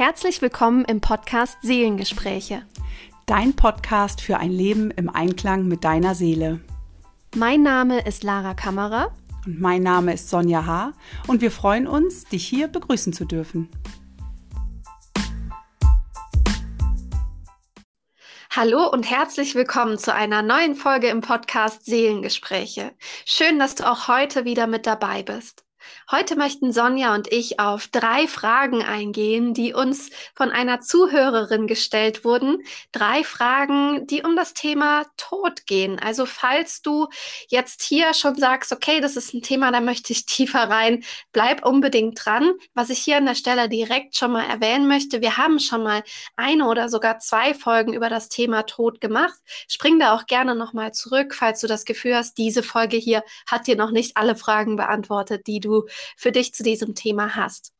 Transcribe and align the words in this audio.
Herzlich 0.00 0.40
willkommen 0.40 0.86
im 0.86 1.02
Podcast 1.02 1.58
Seelengespräche. 1.60 2.62
Dein 3.26 3.54
Podcast 3.54 4.22
für 4.22 4.38
ein 4.38 4.50
Leben 4.50 4.90
im 4.90 5.10
Einklang 5.10 5.68
mit 5.68 5.84
deiner 5.84 6.14
Seele. 6.14 6.60
Mein 7.36 7.62
Name 7.62 8.06
ist 8.06 8.22
Lara 8.22 8.54
Kammerer. 8.54 9.14
Und 9.44 9.60
mein 9.60 9.82
Name 9.82 10.14
ist 10.14 10.30
Sonja 10.30 10.64
H. 10.64 10.94
Und 11.26 11.42
wir 11.42 11.50
freuen 11.50 11.86
uns, 11.86 12.24
dich 12.24 12.46
hier 12.46 12.68
begrüßen 12.68 13.12
zu 13.12 13.26
dürfen. 13.26 13.68
Hallo 18.56 18.88
und 18.88 19.02
herzlich 19.02 19.54
willkommen 19.54 19.98
zu 19.98 20.14
einer 20.14 20.40
neuen 20.40 20.76
Folge 20.76 21.08
im 21.08 21.20
Podcast 21.20 21.84
Seelengespräche. 21.84 22.92
Schön, 23.26 23.58
dass 23.58 23.74
du 23.74 23.86
auch 23.86 24.08
heute 24.08 24.46
wieder 24.46 24.66
mit 24.66 24.86
dabei 24.86 25.22
bist. 25.22 25.62
Heute 26.10 26.36
möchten 26.36 26.72
Sonja 26.72 27.14
und 27.14 27.32
ich 27.32 27.60
auf 27.60 27.86
drei 27.86 28.26
Fragen 28.26 28.82
eingehen, 28.82 29.54
die 29.54 29.74
uns 29.74 30.10
von 30.34 30.50
einer 30.50 30.80
Zuhörerin 30.80 31.66
gestellt 31.66 32.24
wurden. 32.24 32.64
Drei 32.90 33.22
Fragen, 33.22 34.06
die 34.08 34.22
um 34.22 34.34
das 34.34 34.54
Thema 34.54 35.06
Tod 35.16 35.66
gehen. 35.66 36.00
Also 36.00 36.26
falls 36.26 36.82
du 36.82 37.06
jetzt 37.48 37.82
hier 37.82 38.12
schon 38.14 38.34
sagst, 38.34 38.72
okay, 38.72 39.00
das 39.00 39.16
ist 39.16 39.34
ein 39.34 39.42
Thema, 39.42 39.70
da 39.70 39.80
möchte 39.80 40.12
ich 40.12 40.26
tiefer 40.26 40.68
rein, 40.68 41.04
bleib 41.32 41.64
unbedingt 41.64 42.24
dran. 42.24 42.54
Was 42.74 42.90
ich 42.90 42.98
hier 42.98 43.16
an 43.16 43.26
der 43.26 43.34
Stelle 43.34 43.68
direkt 43.68 44.16
schon 44.16 44.32
mal 44.32 44.44
erwähnen 44.44 44.88
möchte, 44.88 45.20
wir 45.20 45.36
haben 45.36 45.60
schon 45.60 45.84
mal 45.84 46.02
eine 46.36 46.66
oder 46.66 46.88
sogar 46.88 47.18
zwei 47.20 47.54
Folgen 47.54 47.92
über 47.94 48.08
das 48.08 48.28
Thema 48.28 48.62
Tod 48.64 49.00
gemacht. 49.00 49.38
Spring 49.68 49.98
da 49.98 50.14
auch 50.14 50.26
gerne 50.26 50.54
nochmal 50.54 50.92
zurück, 50.92 51.34
falls 51.34 51.60
du 51.60 51.66
das 51.66 51.84
Gefühl 51.84 52.16
hast, 52.16 52.38
diese 52.38 52.62
Folge 52.62 52.96
hier 52.96 53.22
hat 53.46 53.66
dir 53.66 53.76
noch 53.76 53.90
nicht 53.90 54.16
alle 54.16 54.34
Fragen 54.34 54.76
beantwortet, 54.76 55.46
die 55.46 55.60
du 55.60 55.79
für 56.16 56.32
dich 56.32 56.54
zu 56.54 56.62
diesem 56.62 56.94
Thema 56.94 57.36
hast. 57.36 57.72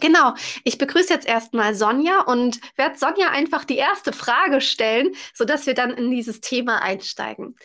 Genau, 0.00 0.34
ich 0.64 0.78
begrüße 0.78 1.12
jetzt 1.12 1.26
erstmal 1.26 1.74
Sonja 1.74 2.22
und 2.22 2.60
werde 2.76 2.98
Sonja 2.98 3.28
einfach 3.28 3.64
die 3.64 3.76
erste 3.76 4.12
Frage 4.12 4.60
stellen, 4.60 5.14
sodass 5.34 5.66
wir 5.66 5.74
dann 5.74 5.90
in 5.90 6.10
dieses 6.10 6.40
Thema 6.40 6.80
einsteigen. 6.80 7.56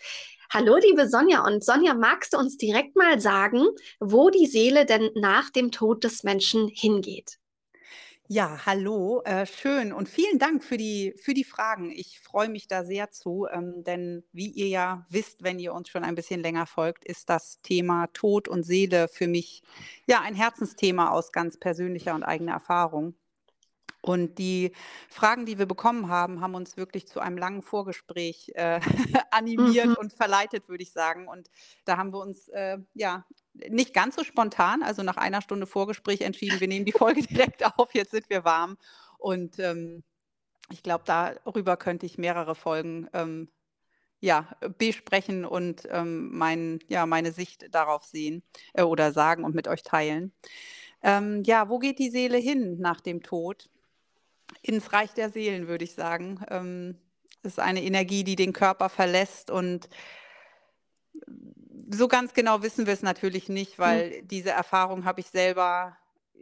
Hallo, 0.49 0.77
liebe 0.77 1.07
Sonja. 1.07 1.45
Und 1.45 1.63
Sonja, 1.63 1.93
magst 1.93 2.33
du 2.33 2.37
uns 2.37 2.57
direkt 2.57 2.95
mal 2.95 3.19
sagen, 3.19 3.65
wo 3.99 4.29
die 4.29 4.45
Seele 4.45 4.85
denn 4.85 5.09
nach 5.15 5.49
dem 5.49 5.71
Tod 5.71 6.03
des 6.03 6.23
Menschen 6.23 6.67
hingeht? 6.67 7.37
Ja, 8.29 8.65
hallo, 8.65 9.21
äh, 9.23 9.45
schön 9.45 9.93
und 9.93 10.09
vielen 10.09 10.37
Dank 10.37 10.61
für 10.61 10.75
die, 10.75 11.13
für 11.17 11.33
die 11.33 11.45
Fragen. 11.45 11.91
Ich 11.91 12.19
freue 12.19 12.49
mich 12.49 12.67
da 12.67 12.83
sehr 12.83 13.09
zu, 13.09 13.47
ähm, 13.49 13.85
denn 13.85 14.21
wie 14.33 14.49
ihr 14.49 14.67
ja 14.67 15.05
wisst, 15.09 15.43
wenn 15.43 15.59
ihr 15.59 15.73
uns 15.73 15.87
schon 15.87 16.03
ein 16.03 16.15
bisschen 16.15 16.41
länger 16.41 16.65
folgt, 16.65 17.05
ist 17.05 17.29
das 17.29 17.61
Thema 17.61 18.07
Tod 18.07 18.49
und 18.49 18.63
Seele 18.63 19.07
für 19.07 19.27
mich 19.29 19.63
ja 20.07 20.19
ein 20.19 20.35
Herzensthema 20.35 21.11
aus 21.11 21.31
ganz 21.31 21.57
persönlicher 21.57 22.15
und 22.15 22.23
eigener 22.23 22.51
Erfahrung. 22.51 23.15
Und 24.01 24.37
die 24.39 24.73
Fragen, 25.09 25.45
die 25.45 25.57
wir 25.57 25.65
bekommen 25.65 26.09
haben, 26.09 26.41
haben 26.41 26.55
uns 26.55 26.75
wirklich 26.75 27.07
zu 27.07 27.21
einem 27.21 27.37
langen 27.37 27.61
Vorgespräch 27.61 28.51
äh, 28.55 28.81
animiert 29.31 29.87
mhm. 29.87 29.95
und 29.95 30.13
verleitet, 30.13 30.67
würde 30.67 30.83
ich 30.83 30.91
sagen. 30.91 31.29
Und 31.29 31.49
da 31.85 31.95
haben 31.95 32.11
wir 32.11 32.19
uns 32.19 32.49
äh, 32.49 32.77
ja 32.93 33.25
nicht 33.69 33.93
ganz 33.93 34.15
so 34.15 34.23
spontan, 34.23 34.83
also 34.83 35.03
nach 35.03 35.17
einer 35.17 35.41
Stunde 35.41 35.67
Vorgespräch 35.67 36.21
entschieden, 36.21 36.59
wir 36.59 36.67
nehmen 36.67 36.85
die 36.85 36.91
Folge 36.91 37.21
direkt 37.27 37.65
auf, 37.65 37.93
jetzt 37.93 38.11
sind 38.11 38.29
wir 38.29 38.43
warm. 38.43 38.77
Und 39.17 39.59
ähm, 39.59 40.03
ich 40.69 40.83
glaube, 40.83 41.03
darüber 41.05 41.77
könnte 41.77 42.05
ich 42.05 42.17
mehrere 42.17 42.55
Folgen 42.55 43.07
ähm, 43.13 43.49
ja, 44.19 44.55
besprechen 44.77 45.45
und 45.45 45.87
ähm, 45.91 46.29
mein, 46.35 46.79
ja, 46.87 47.05
meine 47.05 47.31
Sicht 47.31 47.73
darauf 47.73 48.03
sehen 48.03 48.43
äh, 48.73 48.83
oder 48.83 49.11
sagen 49.11 49.43
und 49.43 49.55
mit 49.55 49.67
euch 49.67 49.83
teilen. 49.83 50.33
Ähm, 51.03 51.43
ja, 51.43 51.69
wo 51.69 51.79
geht 51.79 51.99
die 51.99 52.09
Seele 52.09 52.37
hin 52.37 52.79
nach 52.79 53.01
dem 53.01 53.21
Tod? 53.21 53.69
Ins 54.61 54.91
Reich 54.93 55.13
der 55.13 55.29
Seelen, 55.29 55.67
würde 55.67 55.83
ich 55.83 55.93
sagen. 55.93 56.43
Ähm, 56.49 56.97
es 57.43 57.53
ist 57.53 57.59
eine 57.59 57.83
Energie, 57.83 58.23
die 58.23 58.35
den 58.35 58.53
Körper 58.53 58.89
verlässt 58.89 59.51
und 59.51 59.87
so 61.89 62.07
ganz 62.07 62.33
genau 62.33 62.63
wissen 62.63 62.85
wir 62.85 62.93
es 62.93 63.01
natürlich 63.01 63.49
nicht, 63.49 63.79
weil 63.79 64.21
mhm. 64.21 64.27
diese 64.27 64.51
Erfahrung 64.51 65.05
habe 65.05 65.21
ich 65.21 65.27
selber 65.27 65.97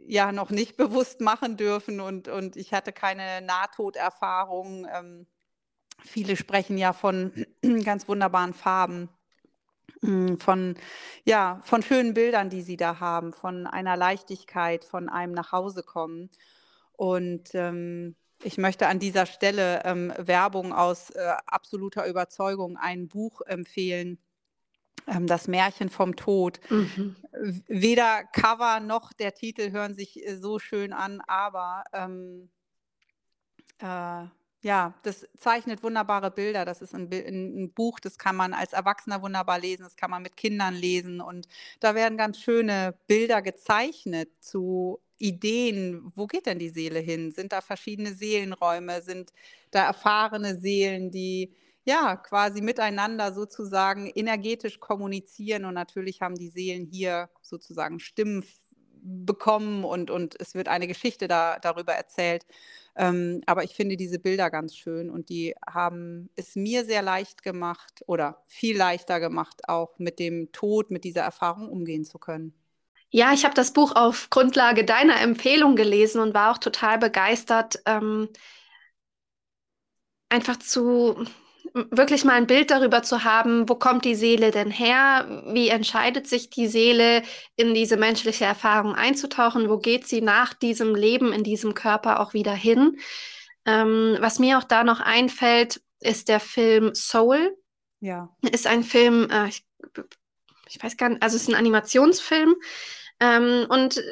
ja 0.06 0.32
noch 0.32 0.50
nicht 0.50 0.76
bewusst 0.76 1.20
machen 1.20 1.56
dürfen 1.56 2.00
und, 2.00 2.28
und 2.28 2.56
ich 2.56 2.72
hatte 2.72 2.92
keine 2.92 3.40
Nahtoderfahrung. 3.42 4.86
Ähm, 4.92 5.26
viele 6.04 6.36
sprechen 6.36 6.78
ja 6.78 6.92
von 6.92 7.46
ganz 7.84 8.08
wunderbaren 8.08 8.54
Farben, 8.54 9.08
hm, 10.02 10.38
von, 10.38 10.76
ja, 11.24 11.60
von 11.64 11.82
schönen 11.82 12.14
Bildern, 12.14 12.50
die 12.50 12.62
sie 12.62 12.76
da 12.76 13.00
haben, 13.00 13.32
von 13.32 13.66
einer 13.66 13.96
Leichtigkeit, 13.96 14.84
von 14.84 15.08
einem 15.08 15.32
Nachhausekommen. 15.32 16.30
Und 16.92 17.54
ähm, 17.54 18.16
ich 18.42 18.58
möchte 18.58 18.86
an 18.86 18.98
dieser 18.98 19.26
Stelle 19.26 19.82
ähm, 19.84 20.12
Werbung 20.18 20.72
aus 20.72 21.10
äh, 21.10 21.34
absoluter 21.46 22.06
Überzeugung, 22.06 22.76
ein 22.76 23.08
Buch 23.08 23.40
empfehlen, 23.42 24.18
ähm, 25.06 25.26
das 25.26 25.48
Märchen 25.48 25.88
vom 25.88 26.16
Tod. 26.16 26.60
Mhm. 26.70 27.16
Weder 27.66 28.24
Cover 28.32 28.80
noch 28.80 29.12
der 29.12 29.34
Titel 29.34 29.70
hören 29.70 29.94
sich 29.94 30.26
äh, 30.26 30.36
so 30.36 30.58
schön 30.58 30.92
an, 30.92 31.20
aber 31.26 31.84
ähm, 31.92 32.48
äh, 33.78 34.24
ja, 34.62 34.94
das 35.02 35.28
zeichnet 35.38 35.82
wunderbare 35.82 36.30
Bilder. 36.30 36.64
Das 36.64 36.82
ist 36.82 36.94
ein, 36.94 37.08
ein, 37.12 37.72
Buch, 37.72 38.00
das 38.00 38.18
kann 38.18 38.34
man 38.34 38.52
als 38.52 38.72
Erwachsener 38.72 39.22
wunderbar 39.22 39.60
lesen, 39.60 39.84
das 39.84 39.96
kann 39.96 40.10
man 40.10 40.22
mit 40.22 40.36
Kindern 40.36 40.74
lesen. 40.74 41.20
Und 41.20 41.46
da 41.78 41.94
werden 41.94 42.18
ganz 42.18 42.40
schöne 42.40 42.94
Bilder 43.06 43.42
gezeichnet 43.42 44.30
zu 44.40 44.98
Ideen. 45.18 46.10
Wo 46.16 46.26
geht 46.26 46.46
denn 46.46 46.58
die 46.58 46.70
Seele 46.70 46.98
hin? 46.98 47.30
Sind 47.30 47.52
da 47.52 47.60
verschiedene 47.60 48.12
Seelenräume? 48.12 49.02
Sind 49.02 49.32
da 49.70 49.86
erfahrene 49.86 50.58
Seelen, 50.58 51.10
die 51.10 51.54
ja, 51.86 52.16
quasi 52.16 52.60
miteinander 52.60 53.32
sozusagen 53.32 54.10
energetisch 54.14 54.80
kommunizieren 54.80 55.64
und 55.64 55.74
natürlich 55.74 56.20
haben 56.20 56.34
die 56.34 56.48
Seelen 56.50 56.84
hier 56.84 57.30
sozusagen 57.42 58.00
Stimmen 58.00 58.44
bekommen 59.02 59.84
und, 59.84 60.10
und 60.10 60.34
es 60.40 60.54
wird 60.54 60.66
eine 60.68 60.88
Geschichte 60.88 61.28
da, 61.28 61.58
darüber 61.60 61.92
erzählt. 61.92 62.44
Ähm, 62.96 63.42
aber 63.46 63.62
ich 63.62 63.74
finde 63.74 63.96
diese 63.96 64.18
Bilder 64.18 64.50
ganz 64.50 64.74
schön 64.74 65.10
und 65.10 65.28
die 65.28 65.54
haben 65.64 66.28
es 66.34 66.56
mir 66.56 66.84
sehr 66.84 67.02
leicht 67.02 67.44
gemacht 67.44 68.02
oder 68.06 68.42
viel 68.46 68.76
leichter 68.76 69.20
gemacht, 69.20 69.68
auch 69.68 69.96
mit 69.98 70.18
dem 70.18 70.50
Tod, 70.50 70.90
mit 70.90 71.04
dieser 71.04 71.22
Erfahrung 71.22 71.68
umgehen 71.68 72.04
zu 72.04 72.18
können. 72.18 72.52
Ja, 73.10 73.32
ich 73.32 73.44
habe 73.44 73.54
das 73.54 73.72
Buch 73.72 73.94
auf 73.94 74.28
Grundlage 74.30 74.84
deiner 74.84 75.20
Empfehlung 75.20 75.76
gelesen 75.76 76.20
und 76.20 76.34
war 76.34 76.50
auch 76.50 76.58
total 76.58 76.98
begeistert, 76.98 77.80
ähm, 77.86 78.28
einfach 80.28 80.58
zu, 80.58 81.24
wirklich 81.74 82.24
mal 82.24 82.34
ein 82.34 82.46
Bild 82.46 82.70
darüber 82.70 83.02
zu 83.02 83.24
haben, 83.24 83.68
wo 83.68 83.74
kommt 83.74 84.04
die 84.04 84.14
Seele 84.14 84.50
denn 84.50 84.70
her? 84.70 85.42
Wie 85.52 85.68
entscheidet 85.68 86.26
sich 86.26 86.50
die 86.50 86.68
Seele, 86.68 87.22
in 87.56 87.74
diese 87.74 87.96
menschliche 87.96 88.44
Erfahrung 88.44 88.94
einzutauchen? 88.94 89.68
Wo 89.68 89.78
geht 89.78 90.06
sie 90.06 90.20
nach 90.20 90.54
diesem 90.54 90.94
Leben 90.94 91.32
in 91.32 91.44
diesem 91.44 91.74
Körper 91.74 92.20
auch 92.20 92.34
wieder 92.34 92.54
hin? 92.54 92.98
Ähm, 93.64 94.16
was 94.20 94.38
mir 94.38 94.58
auch 94.58 94.64
da 94.64 94.84
noch 94.84 95.00
einfällt, 95.00 95.80
ist 96.00 96.28
der 96.28 96.40
Film 96.40 96.94
Soul. 96.94 97.56
Ja. 98.00 98.28
Ist 98.52 98.66
ein 98.66 98.82
Film, 98.82 99.28
äh, 99.30 99.48
ich, 99.48 99.64
ich, 100.68 100.82
weiß 100.82 100.96
gar 100.96 101.08
nicht, 101.08 101.22
also 101.22 101.36
es 101.36 101.42
ist 101.42 101.48
ein 101.48 101.54
Animationsfilm. 101.54 102.54
Ähm, 103.20 103.66
und 103.68 104.02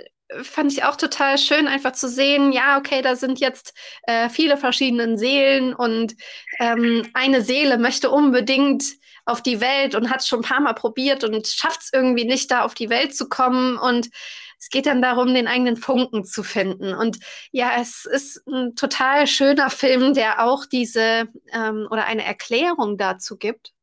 fand 0.43 0.73
ich 0.73 0.85
auch 0.85 0.97
total 0.97 1.39
schön, 1.39 1.67
einfach 1.67 1.93
zu 1.93 2.09
sehen, 2.09 2.53
ja, 2.53 2.79
okay, 2.79 3.03
da 3.03 3.17
sind 3.17 3.41
jetzt 3.41 3.75
äh, 4.05 4.29
viele 4.29 4.57
verschiedene 4.57 5.17
Seelen 5.19 5.75
und 5.75 6.15
ähm, 6.59 7.09
eine 7.15 7.43
Seele 7.43 7.79
möchte 7.79 8.11
unbedingt 8.11 8.85
auf 9.27 9.43
die 9.43 9.61
Welt 9.61 9.95
und 9.95 10.11
hat 10.11 10.21
es 10.21 10.29
schon 10.29 10.41
ein 10.41 10.49
paar 10.49 10.61
Mal 10.61 10.75
probiert 10.75 11.25
und 11.25 11.47
schafft 11.47 11.83
es 11.83 11.91
irgendwie 11.93 12.25
nicht, 12.25 12.51
da 12.51 12.63
auf 12.63 12.75
die 12.75 12.91
Welt 12.91 13.15
zu 13.15 13.29
kommen. 13.29 13.79
Und 13.79 14.11
es 14.59 14.69
geht 14.71 14.87
dann 14.87 15.03
darum, 15.03 15.35
den 15.35 15.49
eigenen 15.49 15.77
Funken 15.77 16.25
zu 16.25 16.43
finden. 16.43 16.95
Und 16.95 17.19
ja, 17.51 17.73
es 17.81 18.05
ist 18.05 18.47
ein 18.47 18.75
total 18.77 19.27
schöner 19.27 19.71
Film, 19.71 20.15
der 20.15 20.45
auch 20.45 20.67
diese 20.67 21.29
ähm, 21.53 21.87
oder 21.91 22.07
eine 22.07 22.25
Erklärung 22.25 22.99
dazu 22.99 23.37
gibt 23.37 23.74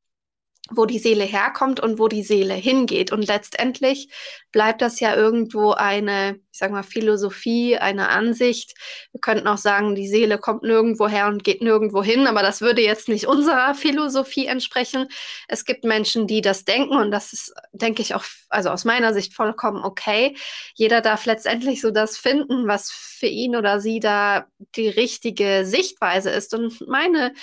wo 0.70 0.86
die 0.86 1.00
Seele 1.00 1.24
herkommt 1.24 1.80
und 1.80 2.00
wo 2.00 2.08
die 2.08 2.24
Seele 2.24 2.54
hingeht. 2.54 3.12
Und 3.12 3.28
letztendlich 3.28 4.10
bleibt 4.52 4.82
das 4.82 5.00
ja 5.00 5.16
irgendwo 5.16 5.72
eine, 5.72 6.40
ich 6.52 6.60
sag 6.60 6.72
mal, 6.72 6.84
Philosophie, 6.84 7.78
eine 7.78 8.10
Ansicht. 8.10 8.76
Wir 9.12 9.20
könnten 9.22 9.48
auch 9.48 9.58
sagen, 9.58 9.96
die 9.96 10.08
Seele 10.08 10.38
kommt 10.38 10.64
nirgendwo 10.64 11.08
her 11.08 11.28
und 11.28 11.44
geht 11.44 11.62
nirgendwo 11.62 12.04
hin, 12.04 12.28
aber 12.28 12.42
das 12.42 12.62
würde 12.62 12.82
jetzt 12.82 13.10
nicht 13.10 13.28
unserer 13.28 13.74
Philosophie 13.74 14.46
entsprechen. 14.46 15.08
Es 15.48 15.66
gibt 15.66 15.84
Menschen, 15.84 16.28
die 16.28 16.42
das 16.42 16.64
denken 16.64 16.96
und 16.96 17.12
das 17.12 17.34
ist, 17.34 17.54
denke 17.74 18.02
ich, 18.02 18.14
auch, 18.14 18.24
also 18.50 18.70
aus 18.70 18.86
meiner 18.86 19.14
Sicht 19.14 19.34
vollkommen 19.34 19.84
okay. 19.84 20.38
Jeder 20.76 21.02
darf 21.02 21.26
letztendlich 21.26 21.82
so 21.82 21.92
das 21.92 22.18
finden, 22.18 22.68
was 22.68 22.92
für 22.92 23.28
ihn 23.28 23.56
oder 23.56 23.80
sie 23.80 24.00
da 24.00 24.46
die 24.76 24.90
richtige 24.90 25.66
Sichtweise 25.66 26.30
ist. 26.30 26.54
Und 26.54 26.88
meine 26.88 27.34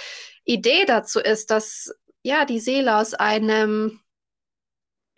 Idee 0.44 0.84
dazu 0.86 1.20
ist, 1.20 1.50
dass 1.50 1.92
ja, 2.22 2.44
die 2.44 2.60
Seele 2.60 2.96
aus 2.96 3.14
einem 3.14 4.00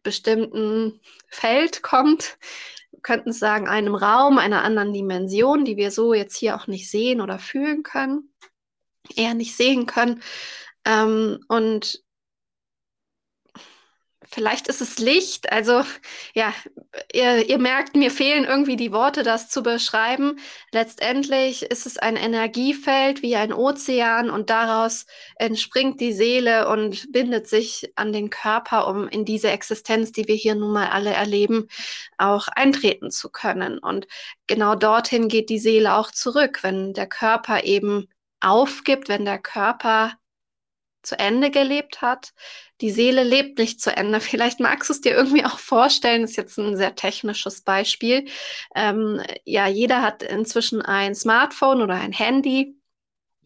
bestimmten 0.02 1.00
Feld 1.28 1.82
kommt, 1.82 2.38
könnten 3.02 3.32
sagen, 3.32 3.68
einem 3.68 3.94
Raum, 3.94 4.38
einer 4.38 4.62
anderen 4.62 4.92
Dimension, 4.92 5.64
die 5.64 5.76
wir 5.76 5.90
so 5.90 6.14
jetzt 6.14 6.36
hier 6.36 6.56
auch 6.56 6.66
nicht 6.66 6.90
sehen 6.90 7.20
oder 7.20 7.38
fühlen 7.38 7.82
können, 7.82 8.32
eher 9.14 9.34
nicht 9.34 9.56
sehen 9.56 9.86
können. 9.86 10.22
Ähm, 10.84 11.44
und 11.48 12.02
Vielleicht 14.32 14.68
ist 14.68 14.80
es 14.80 14.98
Licht. 14.98 15.50
Also 15.50 15.82
ja, 16.34 16.54
ihr, 17.12 17.48
ihr, 17.48 17.58
merkt, 17.58 17.96
mir 17.96 18.12
fehlen 18.12 18.44
irgendwie 18.44 18.76
die 18.76 18.92
Worte, 18.92 19.24
das 19.24 19.48
zu 19.48 19.62
beschreiben. 19.62 20.38
Letztendlich 20.70 21.62
ist 21.62 21.84
es 21.84 21.98
ein 21.98 22.14
Energiefeld 22.14 23.22
wie 23.22 23.34
ein 23.34 23.52
Ozean 23.52 24.30
und 24.30 24.48
daraus 24.48 25.06
entspringt 25.34 26.00
die 26.00 26.12
Seele 26.12 26.68
und 26.68 27.12
bindet 27.12 27.48
sich 27.48 27.92
an 27.96 28.12
den 28.12 28.30
Körper, 28.30 28.86
um 28.86 29.08
in 29.08 29.24
diese 29.24 29.50
Existenz, 29.50 30.12
die 30.12 30.28
wir 30.28 30.36
hier 30.36 30.54
nun 30.54 30.72
mal 30.72 30.90
alle 30.90 31.10
erleben, 31.10 31.66
auch 32.16 32.46
eintreten 32.46 33.10
zu 33.10 33.30
können. 33.30 33.78
Und 33.80 34.06
genau 34.46 34.76
dorthin 34.76 35.26
geht 35.26 35.50
die 35.50 35.58
Seele 35.58 35.96
auch 35.96 36.12
zurück, 36.12 36.62
wenn 36.62 36.92
der 36.92 37.08
Körper 37.08 37.64
eben 37.64 38.06
aufgibt, 38.40 39.08
wenn 39.08 39.24
der 39.24 39.38
Körper 39.38 40.12
zu 41.02 41.18
Ende 41.18 41.50
gelebt 41.50 42.02
hat. 42.02 42.32
Die 42.80 42.90
Seele 42.90 43.22
lebt 43.24 43.58
nicht 43.58 43.80
zu 43.80 43.94
Ende. 43.94 44.20
Vielleicht 44.20 44.60
magst 44.60 44.88
du 44.88 44.94
es 44.94 45.00
dir 45.00 45.12
irgendwie 45.12 45.44
auch 45.44 45.58
vorstellen, 45.58 46.22
das 46.22 46.32
ist 46.32 46.36
jetzt 46.36 46.58
ein 46.58 46.76
sehr 46.76 46.94
technisches 46.94 47.62
Beispiel. 47.62 48.26
Ähm, 48.74 49.22
ja, 49.44 49.66
jeder 49.66 50.02
hat 50.02 50.22
inzwischen 50.22 50.82
ein 50.82 51.14
Smartphone 51.14 51.82
oder 51.82 51.94
ein 51.94 52.12
Handy. 52.12 52.76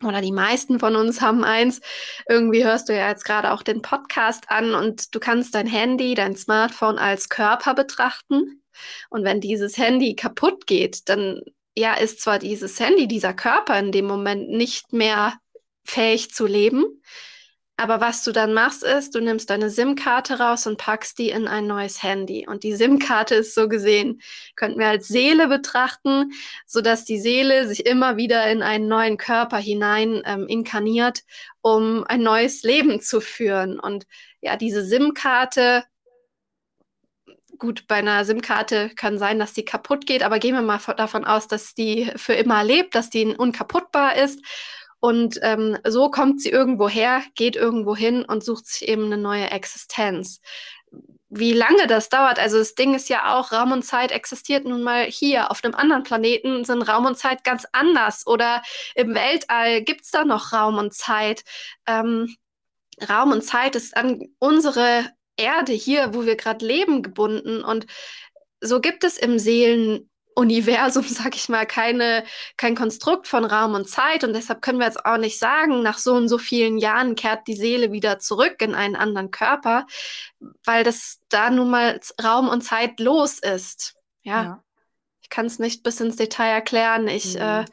Oder 0.02 0.20
die 0.20 0.32
meisten 0.32 0.80
von 0.80 0.96
uns 0.96 1.20
haben 1.20 1.44
eins. 1.44 1.80
Irgendwie 2.28 2.64
hörst 2.64 2.88
du 2.88 2.94
ja 2.94 3.08
jetzt 3.08 3.24
gerade 3.24 3.52
auch 3.52 3.62
den 3.62 3.80
Podcast 3.80 4.50
an 4.50 4.74
und 4.74 5.14
du 5.14 5.20
kannst 5.20 5.54
dein 5.54 5.66
Handy, 5.66 6.14
dein 6.14 6.36
Smartphone 6.36 6.98
als 6.98 7.28
Körper 7.28 7.74
betrachten. 7.74 8.62
Und 9.08 9.24
wenn 9.24 9.40
dieses 9.40 9.78
Handy 9.78 10.14
kaputt 10.16 10.66
geht, 10.66 11.08
dann 11.08 11.40
ja, 11.76 11.94
ist 11.94 12.20
zwar 12.20 12.38
dieses 12.38 12.78
Handy, 12.78 13.08
dieser 13.08 13.34
Körper 13.34 13.78
in 13.78 13.92
dem 13.92 14.06
Moment 14.06 14.48
nicht 14.48 14.92
mehr 14.92 15.34
fähig 15.84 16.30
zu 16.32 16.46
leben, 16.46 16.84
aber 17.76 18.00
was 18.00 18.22
du 18.22 18.30
dann 18.30 18.54
machst, 18.54 18.84
ist, 18.84 19.14
du 19.16 19.20
nimmst 19.20 19.50
deine 19.50 19.68
SIM-Karte 19.68 20.38
raus 20.38 20.66
und 20.66 20.78
packst 20.78 21.18
die 21.18 21.30
in 21.30 21.48
ein 21.48 21.66
neues 21.66 22.02
Handy. 22.04 22.46
Und 22.46 22.62
die 22.62 22.74
SIM-Karte 22.74 23.34
ist 23.34 23.54
so 23.54 23.68
gesehen, 23.68 24.22
könnten 24.54 24.78
wir 24.78 24.86
als 24.86 25.08
Seele 25.08 25.48
betrachten, 25.48 26.32
sodass 26.66 27.04
die 27.04 27.18
Seele 27.18 27.66
sich 27.66 27.84
immer 27.84 28.16
wieder 28.16 28.48
in 28.50 28.62
einen 28.62 28.86
neuen 28.86 29.16
Körper 29.16 29.58
hinein 29.58 30.22
ähm, 30.24 30.46
inkarniert, 30.46 31.24
um 31.62 32.04
ein 32.04 32.22
neues 32.22 32.62
Leben 32.62 33.00
zu 33.00 33.20
führen. 33.20 33.80
Und 33.80 34.06
ja, 34.40 34.56
diese 34.56 34.84
SIM-Karte, 34.84 35.84
gut, 37.58 37.88
bei 37.88 37.96
einer 37.96 38.24
SIM-Karte 38.24 38.90
kann 38.94 39.18
sein, 39.18 39.40
dass 39.40 39.52
die 39.52 39.64
kaputt 39.64 40.06
geht, 40.06 40.22
aber 40.22 40.38
gehen 40.38 40.54
wir 40.54 40.62
mal 40.62 40.80
davon 40.96 41.24
aus, 41.24 41.48
dass 41.48 41.74
die 41.74 42.12
für 42.14 42.34
immer 42.34 42.62
lebt, 42.62 42.94
dass 42.94 43.10
die 43.10 43.26
unkaputtbar 43.26 44.14
ist. 44.16 44.40
Und 45.04 45.38
ähm, 45.42 45.76
so 45.86 46.10
kommt 46.10 46.40
sie 46.40 46.48
irgendwo 46.48 46.88
her, 46.88 47.22
geht 47.34 47.56
irgendwo 47.56 47.94
hin 47.94 48.24
und 48.24 48.42
sucht 48.42 48.66
sich 48.66 48.88
eben 48.88 49.04
eine 49.04 49.18
neue 49.18 49.50
Existenz. 49.50 50.40
Wie 51.28 51.52
lange 51.52 51.86
das 51.86 52.08
dauert, 52.08 52.38
also 52.38 52.56
das 52.56 52.74
Ding 52.74 52.94
ist 52.94 53.10
ja 53.10 53.36
auch, 53.36 53.52
Raum 53.52 53.72
und 53.72 53.82
Zeit 53.82 54.12
existiert 54.12 54.64
nun 54.64 54.82
mal 54.82 55.04
hier. 55.04 55.50
Auf 55.50 55.62
einem 55.62 55.74
anderen 55.74 56.04
Planeten 56.04 56.64
sind 56.64 56.80
Raum 56.80 57.04
und 57.04 57.18
Zeit 57.18 57.44
ganz 57.44 57.66
anders. 57.72 58.26
Oder 58.26 58.62
im 58.94 59.14
Weltall 59.14 59.82
gibt 59.82 60.06
es 60.06 60.10
da 60.10 60.24
noch 60.24 60.54
Raum 60.54 60.78
und 60.78 60.94
Zeit. 60.94 61.44
Ähm, 61.86 62.34
Raum 63.06 63.32
und 63.32 63.42
Zeit 63.42 63.76
ist 63.76 63.94
an 63.98 64.22
unsere 64.38 65.04
Erde 65.36 65.74
hier, 65.74 66.14
wo 66.14 66.24
wir 66.24 66.36
gerade 66.36 66.64
leben, 66.64 67.02
gebunden. 67.02 67.62
Und 67.62 67.84
so 68.62 68.80
gibt 68.80 69.04
es 69.04 69.18
im 69.18 69.38
Seelen 69.38 70.08
Universum, 70.34 71.04
sag 71.08 71.36
ich 71.36 71.48
mal, 71.48 71.66
keine, 71.66 72.24
kein 72.56 72.74
Konstrukt 72.74 73.26
von 73.28 73.44
Raum 73.44 73.74
und 73.74 73.88
Zeit. 73.88 74.24
Und 74.24 74.32
deshalb 74.34 74.62
können 74.62 74.78
wir 74.78 74.86
jetzt 74.86 75.04
auch 75.04 75.18
nicht 75.18 75.38
sagen, 75.38 75.82
nach 75.82 75.98
so 75.98 76.14
und 76.14 76.28
so 76.28 76.38
vielen 76.38 76.78
Jahren 76.78 77.14
kehrt 77.14 77.46
die 77.46 77.56
Seele 77.56 77.92
wieder 77.92 78.18
zurück 78.18 78.60
in 78.60 78.74
einen 78.74 78.96
anderen 78.96 79.30
Körper, 79.30 79.86
weil 80.64 80.84
das 80.84 81.20
da 81.28 81.50
nun 81.50 81.70
mal 81.70 82.00
Raum 82.22 82.48
und 82.48 82.62
Zeit 82.62 83.00
los 83.00 83.38
ist. 83.38 83.94
Ja. 84.22 84.42
ja. 84.42 84.64
Ich 85.22 85.30
kann 85.30 85.46
es 85.46 85.58
nicht 85.58 85.82
bis 85.82 86.00
ins 86.00 86.16
Detail 86.16 86.50
erklären. 86.50 87.08
Ich 87.08 87.34
mhm. 87.34 87.40
äh, 87.40 87.64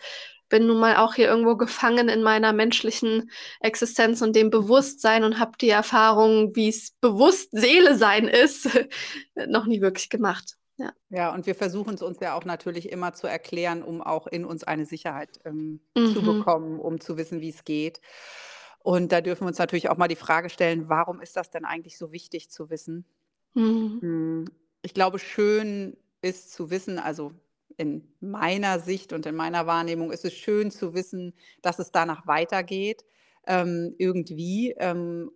bin 0.51 0.67
nun 0.67 0.79
mal 0.79 0.97
auch 0.97 1.15
hier 1.15 1.27
irgendwo 1.27 1.55
gefangen 1.55 2.09
in 2.09 2.21
meiner 2.21 2.53
menschlichen 2.53 3.31
Existenz 3.61 4.21
und 4.21 4.35
dem 4.35 4.51
Bewusstsein 4.51 5.23
und 5.23 5.39
habe 5.39 5.53
die 5.59 5.69
Erfahrung, 5.69 6.55
wie 6.55 6.69
es 6.69 6.91
bewusst 7.01 7.49
Seele 7.51 7.97
sein 7.97 8.27
ist, 8.27 8.69
noch 9.47 9.65
nie 9.65 9.81
wirklich 9.81 10.09
gemacht. 10.09 10.57
Ja. 10.81 10.93
ja, 11.09 11.33
und 11.33 11.45
wir 11.45 11.53
versuchen 11.53 11.93
es 11.93 12.01
uns 12.01 12.19
ja 12.21 12.33
auch 12.33 12.45
natürlich 12.45 12.91
immer 12.91 13.13
zu 13.13 13.27
erklären, 13.27 13.83
um 13.83 14.01
auch 14.01 14.25
in 14.25 14.45
uns 14.45 14.63
eine 14.63 14.85
Sicherheit 14.85 15.39
ähm, 15.45 15.79
mhm. 15.95 16.13
zu 16.13 16.21
bekommen, 16.23 16.79
um 16.79 16.99
zu 16.99 17.17
wissen, 17.17 17.39
wie 17.39 17.49
es 17.49 17.63
geht. 17.63 18.01
Und 18.79 19.11
da 19.11 19.21
dürfen 19.21 19.43
wir 19.43 19.49
uns 19.49 19.59
natürlich 19.59 19.89
auch 19.89 19.97
mal 19.97 20.07
die 20.07 20.15
Frage 20.15 20.49
stellen, 20.49 20.89
warum 20.89 21.21
ist 21.21 21.35
das 21.37 21.51
denn 21.51 21.65
eigentlich 21.65 21.97
so 21.97 22.11
wichtig 22.11 22.49
zu 22.49 22.71
wissen? 22.71 23.05
Mhm. 23.53 23.99
Hm, 24.01 24.45
ich 24.81 24.93
glaube, 24.95 25.19
schön 25.19 25.97
ist 26.23 26.51
zu 26.51 26.71
wissen, 26.71 26.97
also 26.97 27.31
in 27.77 28.07
meiner 28.19 28.79
Sicht 28.79 29.13
und 29.13 29.25
in 29.25 29.35
meiner 29.35 29.67
Wahrnehmung 29.67 30.11
ist 30.11 30.25
es 30.25 30.33
schön 30.33 30.71
zu 30.71 30.93
wissen, 30.93 31.33
dass 31.61 31.79
es 31.79 31.91
danach 31.91 32.25
weitergeht, 32.25 33.05
ähm, 33.45 33.93
irgendwie. 33.97 34.73
Ähm, 34.77 35.31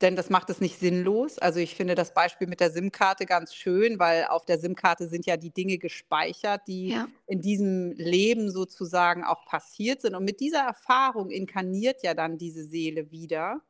denn 0.00 0.16
das 0.16 0.30
macht 0.30 0.48
es 0.50 0.60
nicht 0.60 0.78
sinnlos. 0.78 1.38
Also 1.38 1.60
ich 1.60 1.74
finde 1.74 1.94
das 1.94 2.14
Beispiel 2.14 2.46
mit 2.46 2.60
der 2.60 2.70
SIM-Karte 2.70 3.26
ganz 3.26 3.54
schön, 3.54 3.98
weil 3.98 4.24
auf 4.24 4.46
der 4.46 4.58
SIM-Karte 4.58 5.08
sind 5.08 5.26
ja 5.26 5.36
die 5.36 5.50
Dinge 5.50 5.78
gespeichert, 5.78 6.62
die 6.66 6.88
ja. 6.88 7.08
in 7.26 7.40
diesem 7.42 7.92
Leben 7.92 8.50
sozusagen 8.50 9.24
auch 9.24 9.44
passiert 9.44 10.00
sind. 10.00 10.14
Und 10.14 10.24
mit 10.24 10.40
dieser 10.40 10.60
Erfahrung 10.60 11.30
inkarniert 11.30 12.02
ja 12.02 12.14
dann 12.14 12.38
diese 12.38 12.64
Seele 12.64 13.10
wieder. 13.10 13.60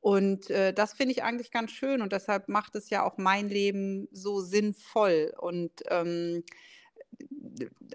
Und 0.00 0.48
äh, 0.48 0.72
das 0.72 0.94
finde 0.94 1.12
ich 1.12 1.22
eigentlich 1.22 1.50
ganz 1.50 1.72
schön 1.72 2.00
und 2.00 2.12
deshalb 2.12 2.48
macht 2.48 2.74
es 2.74 2.88
ja 2.88 3.04
auch 3.04 3.18
mein 3.18 3.50
Leben 3.50 4.08
so 4.12 4.40
sinnvoll. 4.40 5.34
Und 5.38 5.72
ähm, 5.88 6.42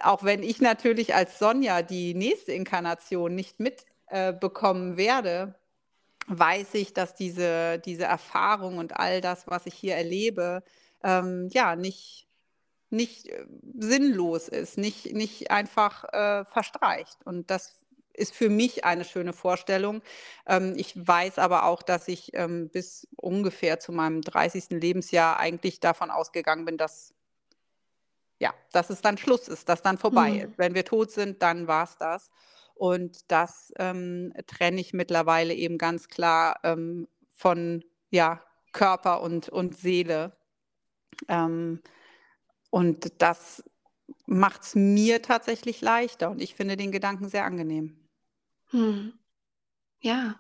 auch 0.01 0.23
wenn 0.23 0.43
ich 0.43 0.61
natürlich 0.61 1.15
als 1.15 1.39
Sonja 1.39 1.81
die 1.81 2.13
nächste 2.13 2.51
Inkarnation 2.51 3.33
nicht 3.33 3.59
mitbekommen 3.59 4.93
äh, 4.93 4.97
werde, 4.97 5.55
weiß 6.27 6.73
ich, 6.75 6.93
dass 6.93 7.15
diese, 7.15 7.79
diese 7.79 8.05
Erfahrung 8.05 8.77
und 8.77 8.97
all 8.97 9.21
das, 9.21 9.47
was 9.47 9.65
ich 9.65 9.75
hier 9.75 9.95
erlebe, 9.95 10.63
ähm, 11.03 11.49
ja, 11.51 11.75
nicht, 11.75 12.27
nicht 12.89 13.27
äh, 13.27 13.45
sinnlos 13.77 14.47
ist, 14.47 14.77
nicht, 14.77 15.13
nicht 15.13 15.51
einfach 15.51 16.03
äh, 16.13 16.45
verstreicht. 16.45 17.17
Und 17.25 17.51
das 17.51 17.85
ist 18.13 18.33
für 18.33 18.49
mich 18.49 18.85
eine 18.85 19.05
schöne 19.05 19.33
Vorstellung. 19.33 20.01
Ähm, 20.47 20.73
ich 20.77 20.95
weiß 20.95 21.37
aber 21.37 21.65
auch, 21.65 21.83
dass 21.83 22.07
ich 22.07 22.33
ähm, 22.33 22.69
bis 22.69 23.07
ungefähr 23.17 23.79
zu 23.79 23.91
meinem 23.91 24.21
30. 24.21 24.69
Lebensjahr 24.69 25.37
eigentlich 25.37 25.79
davon 25.79 26.09
ausgegangen 26.09 26.65
bin, 26.65 26.77
dass 26.77 27.13
ja, 28.37 28.53
dass 28.73 28.89
es 28.89 29.01
dann 29.01 29.17
Schluss 29.17 29.47
ist, 29.47 29.69
dass 29.69 29.81
dann 29.81 29.97
vorbei 29.97 30.31
mhm. 30.31 30.39
ist. 30.41 30.57
Wenn 30.57 30.75
wir 30.75 30.83
tot 30.83 31.11
sind, 31.11 31.41
dann 31.41 31.67
war 31.67 31.85
es 31.85 31.97
das. 31.97 32.29
Und 32.75 33.31
das 33.31 33.73
ähm, 33.77 34.33
trenne 34.47 34.81
ich 34.81 34.93
mittlerweile 34.93 35.53
eben 35.53 35.77
ganz 35.77 36.07
klar 36.07 36.59
ähm, 36.63 37.07
von 37.27 37.83
ja, 38.09 38.43
Körper 38.73 39.21
und, 39.21 39.49
und 39.49 39.77
Seele. 39.77 40.37
Ähm, 41.27 41.81
und 42.69 43.21
das 43.21 43.63
macht 44.25 44.63
es 44.63 44.75
mir 44.75 45.21
tatsächlich 45.21 45.81
leichter 45.81 46.29
und 46.29 46.41
ich 46.41 46.55
finde 46.55 46.77
den 46.77 46.91
Gedanken 46.91 47.29
sehr 47.29 47.45
angenehm. 47.45 48.07
Hm. 48.71 49.13
Ja. 50.01 50.35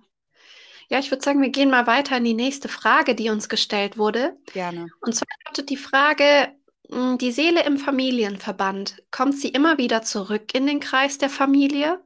Ja, 0.89 0.99
ich 0.99 1.09
würde 1.09 1.23
sagen, 1.23 1.41
wir 1.41 1.49
gehen 1.49 1.69
mal 1.69 1.87
weiter 1.87 2.17
in 2.17 2.25
die 2.25 2.33
nächste 2.33 2.67
Frage, 2.67 3.15
die 3.15 3.29
uns 3.29 3.49
gestellt 3.49 3.97
wurde. 3.97 4.37
Gerne. 4.53 4.87
Und 5.01 5.15
zwar 5.15 5.27
lautet 5.45 5.69
die 5.69 5.77
Frage, 5.77 6.53
hm, 6.89 7.17
die 7.17 7.31
Seele 7.31 7.65
im 7.65 7.77
Familienverband, 7.77 9.03
kommt 9.09 9.35
sie 9.35 9.49
immer 9.49 9.77
wieder 9.77 10.03
zurück 10.03 10.53
in 10.53 10.67
den 10.67 10.79
Kreis 10.79 11.17
der 11.17 11.29
Familie? 11.29 12.03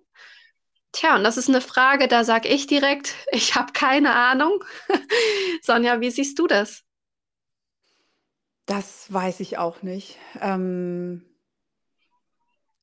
Tja, 0.91 1.15
und 1.15 1.23
das 1.23 1.37
ist 1.37 1.49
eine 1.49 1.61
Frage, 1.61 2.07
da 2.07 2.23
sage 2.23 2.47
ich 2.47 2.67
direkt, 2.67 3.15
ich 3.31 3.55
habe 3.55 3.73
keine 3.73 4.15
Ahnung. 4.15 4.63
Sonja, 5.61 6.01
wie 6.01 6.11
siehst 6.11 6.39
du 6.39 6.47
das? 6.47 6.83
Das 8.65 9.11
weiß 9.11 9.39
ich 9.39 9.57
auch 9.57 9.81
nicht. 9.81 10.17
Ähm, 10.39 11.25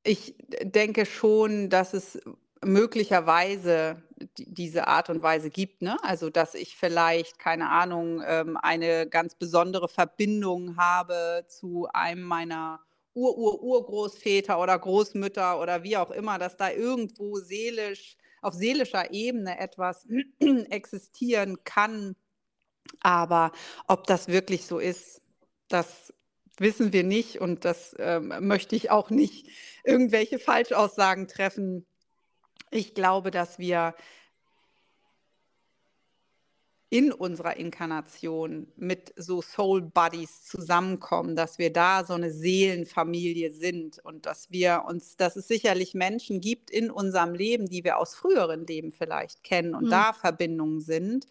ich 0.03 0.35
denke 0.63 1.07
schon, 1.07 1.71
dass 1.71 1.95
es 1.95 2.19
möglicherweise 2.65 4.03
diese 4.37 4.89
Art 4.89 5.11
und 5.11 5.23
Weise 5.23 5.51
gibt. 5.51 5.83
Ne? 5.83 5.97
Also, 6.03 6.31
dass 6.31 6.55
ich 6.55 6.77
vielleicht, 6.77 7.39
keine 7.39 7.71
Ahnung, 7.71 8.23
ähm, 8.27 8.57
eine 8.57 9.09
ganz 9.09 9.35
besondere 9.35 9.89
Verbindung 9.89 10.77
habe 10.77 11.45
zu 11.49 11.89
einem 11.93 12.23
meiner 12.23 12.81
Ur-Ur-Urgroßväter 13.17 14.61
oder 14.61 14.79
Großmütter 14.79 15.61
oder 15.61 15.83
wie 15.83 15.97
auch 15.97 16.11
immer, 16.11 16.39
dass 16.39 16.57
da 16.57 16.71
irgendwo 16.71 17.39
seelisch, 17.39 18.17
auf 18.43 18.55
seelischer 18.55 19.13
Ebene 19.13 19.59
etwas 19.59 20.07
existieren 20.71 21.65
kann. 21.65 22.15
Aber 23.01 23.53
ob 23.89 24.07
das 24.07 24.29
wirklich 24.29 24.67
so 24.67 24.79
ist, 24.79 25.23
das 25.69 26.13
wissen 26.59 26.93
wir 26.93 27.05
nicht 27.05 27.41
und 27.41 27.65
das 27.65 27.97
ähm, 27.99 28.33
möchte 28.41 28.77
ich 28.77 28.91
auch 28.91 29.11
nicht 29.11 29.49
irgendwelche 29.83 30.39
Falschaussagen 30.39 31.27
treffen. 31.27 31.87
Ich 32.71 32.95
glaube, 32.95 33.31
dass 33.31 33.59
wir 33.59 33.95
in 36.89 37.13
unserer 37.13 37.57
Inkarnation 37.57 38.73
mit 38.77 39.13
so 39.17 39.43
Soul 39.43 39.83
Buddies 39.83 40.45
zusammenkommen, 40.45 41.35
dass 41.35 41.59
wir 41.59 41.73
da 41.73 42.05
so 42.05 42.15
eine 42.15 42.31
Seelenfamilie 42.31 43.51
sind 43.51 43.99
und 44.05 44.25
dass 44.25 44.51
wir 44.53 44.85
uns, 44.87 45.17
dass 45.17 45.35
es 45.35 45.49
sicherlich 45.49 45.95
Menschen 45.95 46.41
gibt 46.41 46.71
in 46.71 46.91
unserem 46.91 47.35
Leben, 47.35 47.69
die 47.69 47.83
wir 47.83 47.99
aus 47.99 48.15
früheren 48.15 48.67
Leben 48.67 48.93
vielleicht 48.93 49.43
kennen 49.43 49.75
und 49.75 49.87
mhm. 49.87 49.91
da 49.91 50.13
Verbindungen 50.13 50.81
sind. 50.81 51.27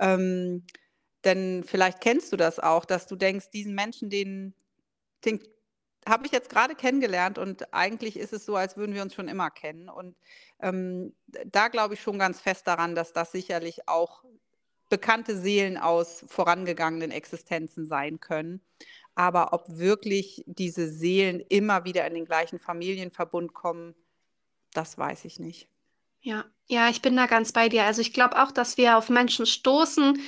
Ähm, 0.00 0.64
denn 1.24 1.62
vielleicht 1.64 2.00
kennst 2.00 2.32
du 2.32 2.36
das 2.36 2.58
auch, 2.58 2.84
dass 2.84 3.06
du 3.06 3.14
denkst, 3.14 3.50
diesen 3.50 3.74
Menschen, 3.74 4.10
den, 4.10 4.52
den 5.24 5.40
habe 6.08 6.26
ich 6.26 6.32
jetzt 6.32 6.50
gerade 6.50 6.74
kennengelernt 6.74 7.38
und 7.38 7.72
eigentlich 7.72 8.16
ist 8.16 8.32
es 8.32 8.44
so, 8.44 8.56
als 8.56 8.76
würden 8.76 8.94
wir 8.94 9.02
uns 9.02 9.14
schon 9.14 9.28
immer 9.28 9.50
kennen. 9.50 9.88
Und 9.88 10.16
ähm, 10.60 11.14
da 11.46 11.68
glaube 11.68 11.94
ich 11.94 12.00
schon 12.00 12.18
ganz 12.18 12.40
fest 12.40 12.66
daran, 12.66 12.96
dass 12.96 13.12
das 13.12 13.30
sicherlich 13.30 13.88
auch 13.88 14.24
bekannte 14.88 15.36
Seelen 15.36 15.76
aus 15.76 16.24
vorangegangenen 16.28 17.10
Existenzen 17.10 17.86
sein 17.86 18.20
können. 18.20 18.60
Aber 19.14 19.52
ob 19.52 19.64
wirklich 19.68 20.44
diese 20.46 20.88
Seelen 20.88 21.40
immer 21.40 21.84
wieder 21.84 22.06
in 22.06 22.14
den 22.14 22.24
gleichen 22.24 22.58
Familienverbund 22.58 23.52
kommen, 23.52 23.94
das 24.72 24.96
weiß 24.96 25.24
ich 25.24 25.40
nicht. 25.40 25.68
Ja, 26.20 26.44
ja, 26.66 26.88
ich 26.88 27.02
bin 27.02 27.16
da 27.16 27.26
ganz 27.26 27.52
bei 27.52 27.68
dir. 27.68 27.84
Also 27.84 28.00
ich 28.00 28.12
glaube 28.12 28.40
auch, 28.42 28.52
dass 28.52 28.76
wir 28.76 28.96
auf 28.96 29.08
Menschen 29.08 29.46
stoßen 29.46 30.20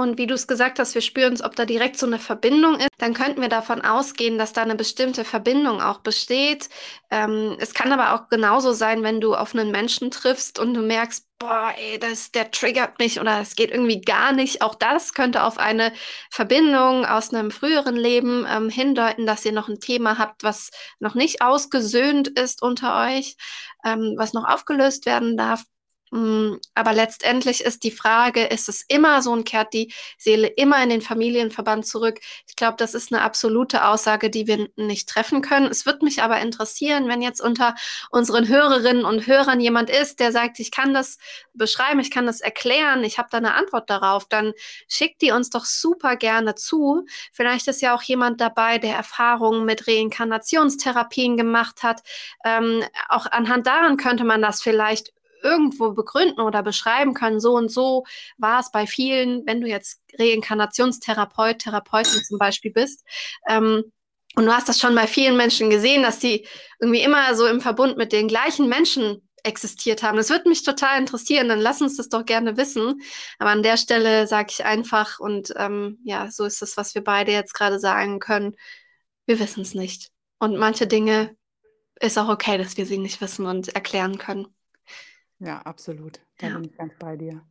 und 0.00 0.18
wie 0.18 0.26
du 0.26 0.34
es 0.34 0.46
gesagt 0.46 0.78
hast, 0.78 0.94
wir 0.94 1.02
spüren 1.02 1.32
es, 1.34 1.42
ob 1.42 1.54
da 1.56 1.64
direkt 1.64 1.98
so 1.98 2.06
eine 2.06 2.18
Verbindung 2.18 2.76
ist, 2.76 2.88
dann 2.98 3.14
könnten 3.14 3.40
wir 3.40 3.48
davon 3.48 3.82
ausgehen, 3.82 4.38
dass 4.38 4.52
da 4.52 4.62
eine 4.62 4.74
bestimmte 4.74 5.24
Verbindung 5.24 5.80
auch 5.80 5.98
besteht. 6.00 6.68
Ähm, 7.10 7.56
es 7.60 7.74
kann 7.74 7.92
aber 7.92 8.14
auch 8.14 8.28
genauso 8.28 8.72
sein, 8.72 9.02
wenn 9.02 9.20
du 9.20 9.34
auf 9.34 9.54
einen 9.54 9.70
Menschen 9.70 10.10
triffst 10.10 10.58
und 10.58 10.74
du 10.74 10.82
merkst, 10.82 11.26
boah, 11.38 11.72
ey, 11.76 11.98
das, 11.98 12.32
der 12.32 12.50
triggert 12.50 12.98
mich 12.98 13.20
oder 13.20 13.40
es 13.40 13.56
geht 13.56 13.70
irgendwie 13.70 14.00
gar 14.00 14.32
nicht. 14.32 14.62
Auch 14.62 14.74
das 14.74 15.14
könnte 15.14 15.42
auf 15.42 15.58
eine 15.58 15.92
Verbindung 16.30 17.04
aus 17.06 17.32
einem 17.32 17.50
früheren 17.50 17.96
Leben 17.96 18.46
ähm, 18.48 18.68
hindeuten, 18.68 19.26
dass 19.26 19.44
ihr 19.44 19.52
noch 19.52 19.68
ein 19.68 19.80
Thema 19.80 20.18
habt, 20.18 20.44
was 20.44 20.70
noch 20.98 21.14
nicht 21.14 21.42
ausgesöhnt 21.42 22.28
ist 22.28 22.62
unter 22.62 23.06
euch, 23.08 23.36
ähm, 23.84 24.14
was 24.16 24.32
noch 24.32 24.44
aufgelöst 24.46 25.06
werden 25.06 25.36
darf. 25.36 25.64
Mm, 26.12 26.56
aber 26.74 26.92
letztendlich 26.92 27.62
ist 27.62 27.84
die 27.84 27.92
Frage, 27.92 28.44
ist 28.46 28.68
es 28.68 28.84
immer 28.88 29.22
so 29.22 29.30
und 29.30 29.44
kehrt 29.44 29.72
die 29.72 29.92
Seele 30.18 30.48
immer 30.48 30.82
in 30.82 30.88
den 30.90 31.02
Familienverband 31.02 31.86
zurück? 31.86 32.18
Ich 32.48 32.56
glaube, 32.56 32.76
das 32.78 32.94
ist 32.94 33.12
eine 33.12 33.22
absolute 33.22 33.84
Aussage, 33.86 34.28
die 34.28 34.48
wir 34.48 34.68
nicht 34.74 35.08
treffen 35.08 35.40
können. 35.40 35.66
Es 35.66 35.86
würde 35.86 36.04
mich 36.04 36.20
aber 36.22 36.40
interessieren, 36.40 37.06
wenn 37.06 37.22
jetzt 37.22 37.40
unter 37.40 37.76
unseren 38.10 38.48
Hörerinnen 38.48 39.04
und 39.04 39.28
Hörern 39.28 39.60
jemand 39.60 39.88
ist, 39.88 40.18
der 40.18 40.32
sagt, 40.32 40.58
ich 40.58 40.72
kann 40.72 40.94
das 40.94 41.18
beschreiben, 41.54 42.00
ich 42.00 42.10
kann 42.10 42.26
das 42.26 42.40
erklären, 42.40 43.04
ich 43.04 43.18
habe 43.18 43.28
da 43.30 43.38
eine 43.38 43.54
Antwort 43.54 43.88
darauf, 43.88 44.26
dann 44.28 44.52
schickt 44.88 45.22
die 45.22 45.30
uns 45.30 45.50
doch 45.50 45.64
super 45.64 46.16
gerne 46.16 46.56
zu. 46.56 47.06
Vielleicht 47.32 47.68
ist 47.68 47.82
ja 47.82 47.94
auch 47.94 48.02
jemand 48.02 48.40
dabei, 48.40 48.78
der 48.78 48.96
Erfahrungen 48.96 49.64
mit 49.64 49.86
Reinkarnationstherapien 49.86 51.36
gemacht 51.36 51.84
hat. 51.84 52.02
Ähm, 52.44 52.82
auch 53.08 53.26
anhand 53.26 53.68
daran 53.68 53.96
könnte 53.96 54.24
man 54.24 54.42
das 54.42 54.60
vielleicht 54.60 55.12
irgendwo 55.42 55.92
begründen 55.92 56.40
oder 56.40 56.62
beschreiben 56.62 57.14
können, 57.14 57.40
so 57.40 57.54
und 57.54 57.70
so 57.70 58.04
war 58.38 58.60
es 58.60 58.70
bei 58.70 58.86
vielen, 58.86 59.46
wenn 59.46 59.60
du 59.60 59.68
jetzt 59.68 60.00
Reinkarnationstherapeut, 60.18 61.60
Therapeutin 61.60 62.22
zum 62.24 62.38
Beispiel 62.38 62.72
bist. 62.72 63.04
Ähm, 63.48 63.84
und 64.36 64.46
du 64.46 64.52
hast 64.52 64.68
das 64.68 64.78
schon 64.78 64.94
bei 64.94 65.06
vielen 65.06 65.36
Menschen 65.36 65.70
gesehen, 65.70 66.02
dass 66.02 66.20
die 66.20 66.46
irgendwie 66.80 67.02
immer 67.02 67.34
so 67.34 67.46
im 67.46 67.60
Verbund 67.60 67.96
mit 67.96 68.12
den 68.12 68.28
gleichen 68.28 68.68
Menschen 68.68 69.28
existiert 69.42 70.02
haben. 70.02 70.16
Das 70.16 70.30
würde 70.30 70.48
mich 70.48 70.62
total 70.62 70.98
interessieren, 70.98 71.48
dann 71.48 71.60
lass 71.60 71.80
uns 71.80 71.96
das 71.96 72.08
doch 72.08 72.24
gerne 72.24 72.56
wissen. 72.56 73.00
Aber 73.38 73.50
an 73.50 73.62
der 73.62 73.76
Stelle 73.76 74.26
sage 74.26 74.48
ich 74.50 74.64
einfach, 74.64 75.18
und 75.18 75.52
ähm, 75.56 75.98
ja, 76.04 76.30
so 76.30 76.44
ist 76.44 76.62
es, 76.62 76.76
was 76.76 76.94
wir 76.94 77.02
beide 77.02 77.32
jetzt 77.32 77.54
gerade 77.54 77.80
sagen 77.80 78.18
können, 78.20 78.54
wir 79.26 79.38
wissen 79.38 79.62
es 79.62 79.74
nicht. 79.74 80.10
Und 80.38 80.56
manche 80.56 80.86
Dinge 80.86 81.36
ist 82.00 82.18
auch 82.18 82.28
okay, 82.28 82.58
dass 82.58 82.76
wir 82.76 82.86
sie 82.86 82.98
nicht 82.98 83.20
wissen 83.20 83.46
und 83.46 83.68
erklären 83.68 84.18
können. 84.18 84.46
Ja, 85.40 85.60
absolut. 85.62 86.20
Da 86.38 86.48
Ja. 86.48 86.54
bin 86.54 86.64
ich 86.64 86.76
ganz 86.76 86.94
bei 86.98 87.16
dir. 87.16 87.42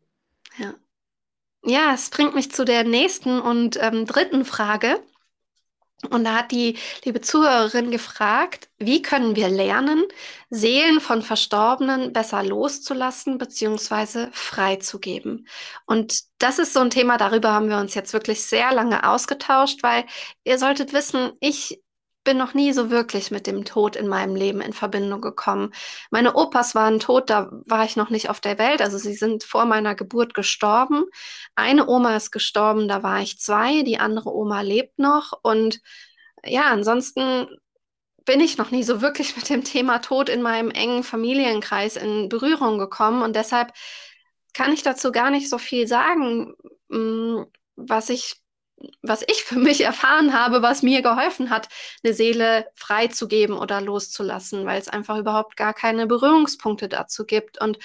Ja. 0.58 0.76
Ja, 1.64 1.94
es 1.96 2.10
bringt 2.12 2.36
mich 2.36 2.52
zu 2.52 2.66
der 2.66 2.84
nächsten 2.84 3.40
und 3.42 3.78
ähm, 3.82 4.06
dritten 4.06 4.46
Frage. 4.46 5.02
Und 6.12 6.24
da 6.24 6.38
hat 6.38 6.52
die 6.52 6.78
liebe 7.04 7.20
Zuhörerin 7.20 7.92
gefragt, 7.92 8.70
wie 8.78 9.02
können 9.02 9.36
wir 9.36 9.50
lernen, 9.50 10.06
Seelen 10.50 11.02
von 11.02 11.22
Verstorbenen 11.22 12.14
besser 12.14 12.42
loszulassen 12.42 13.38
bzw. 13.38 14.28
freizugeben? 14.32 15.46
Und 15.86 16.22
das 16.38 16.58
ist 16.58 16.72
so 16.74 16.80
ein 16.80 16.90
Thema, 16.90 17.18
darüber 17.18 17.52
haben 17.52 17.70
wir 17.70 17.78
uns 17.80 17.96
jetzt 17.96 18.14
wirklich 18.14 18.46
sehr 18.46 18.74
lange 18.74 19.08
ausgetauscht, 19.10 19.84
weil 19.84 20.06
ihr 20.46 20.58
solltet 20.58 20.94
wissen, 20.94 21.34
ich 21.42 21.82
bin 22.24 22.38
noch 22.38 22.54
nie 22.54 22.74
so 22.74 22.90
wirklich 22.90 23.32
mit 23.32 23.48
dem 23.48 23.66
Tod 23.66 23.96
in 23.96 24.08
meinem 24.08 24.36
Leben 24.36 24.62
in 24.62 24.74
Verbindung 24.74 25.22
gekommen. 25.22 25.74
Meine 26.12 26.36
Opas 26.36 26.76
waren 26.76 27.00
tot, 27.00 27.30
da 27.30 27.50
war 27.66 27.86
ich 27.86 27.96
noch 27.96 28.10
nicht 28.10 28.30
auf 28.30 28.42
der 28.42 28.58
Welt. 28.58 28.82
Also 28.82 28.98
sie 28.98 29.14
sind 29.14 29.44
vor 29.44 29.66
meiner 29.66 29.96
Geburt 29.96 30.34
gestorben. 30.34 31.06
Eine 31.56 31.88
Oma 31.88 32.16
ist 32.16 32.32
gestorben, 32.32 32.88
da 32.88 33.04
war 33.04 33.22
ich 33.22 33.40
zwei. 33.40 33.84
Die 33.84 34.00
andere 34.00 34.34
Oma 34.34 34.62
lebt 34.62 35.00
noch. 35.00 35.34
Und 35.42 35.82
ja, 36.44 36.68
ansonsten 36.68 37.48
bin 38.26 38.42
ich 38.42 38.58
noch 38.58 38.72
nie 38.72 38.84
so 38.84 39.02
wirklich 39.02 39.36
mit 39.36 39.50
dem 39.50 39.64
Thema 39.64 40.00
Tod 40.00 40.30
in 40.30 40.42
meinem 40.42 40.72
engen 40.72 41.04
Familienkreis 41.04 41.96
in 41.96 42.30
Berührung 42.30 42.78
gekommen. 42.78 43.24
Und 43.24 43.36
deshalb 43.36 43.74
kann 44.54 44.74
ich 44.74 44.84
dazu 44.84 45.12
gar 45.12 45.32
nicht 45.32 45.50
so 45.50 45.58
viel 45.58 45.88
sagen, 45.88 46.54
mm, 46.90 47.44
was 47.76 48.10
ich 48.10 48.42
was 49.02 49.24
ich 49.28 49.44
für 49.44 49.60
mich 49.60 49.82
erfahren 49.84 50.34
habe, 50.34 50.62
was 50.62 50.82
mir 50.82 51.02
geholfen 51.02 51.50
hat, 51.50 51.68
eine 52.04 52.14
Seele 52.14 52.68
freizugeben 52.76 53.58
oder 53.58 53.82
loszulassen, 53.82 54.66
weil 54.66 54.80
es 54.80 54.88
einfach 54.88 55.18
überhaupt 55.18 55.58
gar 55.58 55.74
keine 55.74 56.08
Berührungspunkte 56.08 56.90
dazu 56.90 57.26
gibt. 57.26 57.62
Und 57.62 57.80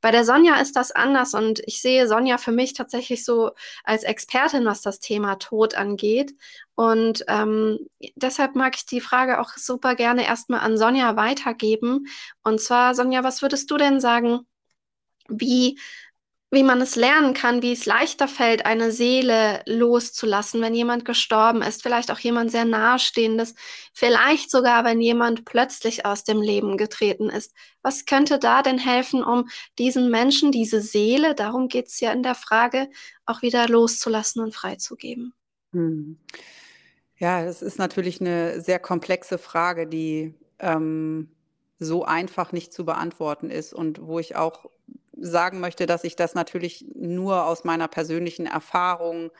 bei 0.00 0.10
der 0.10 0.24
Sonja 0.24 0.56
ist 0.60 0.76
das 0.76 0.92
anders 0.92 1.34
und 1.34 1.60
ich 1.66 1.80
sehe 1.80 2.08
Sonja 2.08 2.38
für 2.38 2.52
mich 2.52 2.72
tatsächlich 2.74 3.24
so 3.24 3.50
als 3.84 4.04
Expertin, 4.04 4.64
was 4.64 4.82
das 4.82 5.00
Thema 5.00 5.36
Tod 5.36 5.74
angeht. 5.74 6.34
Und 6.74 7.24
ähm, 7.26 7.78
deshalb 8.14 8.54
mag 8.54 8.76
ich 8.76 8.86
die 8.86 9.00
Frage 9.00 9.40
auch 9.40 9.50
super 9.56 9.94
gerne 9.96 10.26
erstmal 10.26 10.60
an 10.60 10.78
Sonja 10.78 11.16
weitergeben. 11.16 12.06
Und 12.42 12.60
zwar, 12.60 12.94
Sonja, 12.94 13.24
was 13.24 13.42
würdest 13.42 13.70
du 13.70 13.76
denn 13.76 14.00
sagen? 14.00 14.46
Wie 15.28 15.78
wie 16.50 16.62
man 16.62 16.80
es 16.80 16.96
lernen 16.96 17.34
kann, 17.34 17.60
wie 17.60 17.72
es 17.72 17.84
leichter 17.84 18.26
fällt, 18.26 18.64
eine 18.64 18.90
Seele 18.90 19.62
loszulassen, 19.66 20.62
wenn 20.62 20.74
jemand 20.74 21.04
gestorben 21.04 21.60
ist, 21.60 21.82
vielleicht 21.82 22.10
auch 22.10 22.18
jemand 22.18 22.50
sehr 22.50 22.64
nahestehendes, 22.64 23.54
vielleicht 23.92 24.50
sogar, 24.50 24.84
wenn 24.84 25.00
jemand 25.00 25.44
plötzlich 25.44 26.06
aus 26.06 26.24
dem 26.24 26.40
Leben 26.40 26.78
getreten 26.78 27.28
ist. 27.28 27.52
Was 27.82 28.06
könnte 28.06 28.38
da 28.38 28.62
denn 28.62 28.78
helfen, 28.78 29.22
um 29.22 29.48
diesen 29.78 30.10
Menschen, 30.10 30.50
diese 30.50 30.80
Seele, 30.80 31.34
darum 31.34 31.68
geht 31.68 31.88
es 31.88 32.00
ja 32.00 32.12
in 32.12 32.22
der 32.22 32.34
Frage, 32.34 32.88
auch 33.26 33.42
wieder 33.42 33.68
loszulassen 33.68 34.42
und 34.42 34.54
freizugeben? 34.54 35.34
Hm. 35.72 36.18
Ja, 37.18 37.42
es 37.42 37.60
ist 37.60 37.78
natürlich 37.78 38.20
eine 38.20 38.60
sehr 38.62 38.78
komplexe 38.78 39.36
Frage, 39.36 39.86
die 39.86 40.34
ähm, 40.60 41.28
so 41.78 42.04
einfach 42.04 42.52
nicht 42.52 42.72
zu 42.72 42.86
beantworten 42.86 43.50
ist 43.50 43.74
und 43.74 44.06
wo 44.06 44.18
ich 44.18 44.36
auch 44.36 44.70
sagen 45.20 45.60
möchte, 45.60 45.86
dass 45.86 46.04
ich 46.04 46.16
das 46.16 46.34
natürlich 46.34 46.84
nur 46.94 47.44
aus 47.46 47.64
meiner 47.64 47.88
persönlichen 47.88 48.46
Erfahrung 48.46 49.30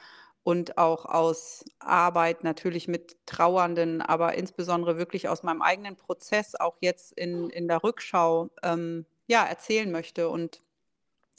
und 0.43 0.79
auch 0.79 1.05
aus 1.05 1.65
Arbeit 1.79 2.43
natürlich 2.43 2.89
mit 2.89 3.17
Trauernden, 3.27 4.01
aber 4.01 4.35
insbesondere 4.35 4.97
wirklich 4.97 5.29
aus 5.29 5.43
meinem 5.43 5.63
eigenen 5.63 5.97
Prozess 5.97 6.55
auch 6.55 6.77
jetzt 6.81 7.13
in, 7.13 7.51
in 7.51 7.69
der 7.69 7.85
Rückschau 7.85 8.49
ähm, 8.63 9.05
ja, 9.27 9.45
erzählen 9.45 9.91
möchte 9.91 10.29
und 10.29 10.63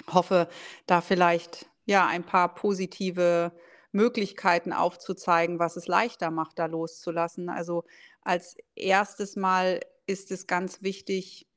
hoffe, 0.08 0.48
da 0.86 1.01
vielleicht 1.01 1.65
ja 1.86 2.05
ein 2.05 2.24
paar 2.24 2.53
positive 2.53 3.51
Möglichkeiten 3.91 4.74
aufzuzeigen, 4.74 5.58
was 5.58 5.75
es 5.75 5.88
leichter 5.88 6.29
macht, 6.29 6.60
da 6.60 6.67
loszulassen. 6.67 7.50
Also 7.50 7.86
als 8.22 8.58
erstes 8.75 9.36
Mal 9.36 9.79
ist 10.05 10.31
es 10.31 10.46
ganz 10.46 10.84
wichtig, 10.84 11.48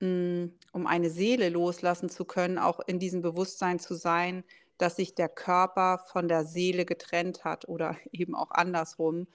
um 0.00 0.86
eine 0.86 1.10
Seele 1.10 1.48
loslassen 1.48 2.08
zu 2.08 2.24
können, 2.24 2.58
auch 2.58 2.80
in 2.86 2.98
diesem 2.98 3.22
Bewusstsein 3.22 3.78
zu 3.78 3.94
sein, 3.94 4.44
dass 4.78 4.96
sich 4.96 5.14
der 5.14 5.28
Körper 5.28 5.98
von 5.98 6.28
der 6.28 6.44
Seele 6.44 6.84
getrennt 6.84 7.44
hat 7.44 7.68
oder 7.68 7.96
eben 8.12 8.34
auch 8.34 8.50
andersrum. 8.50 9.26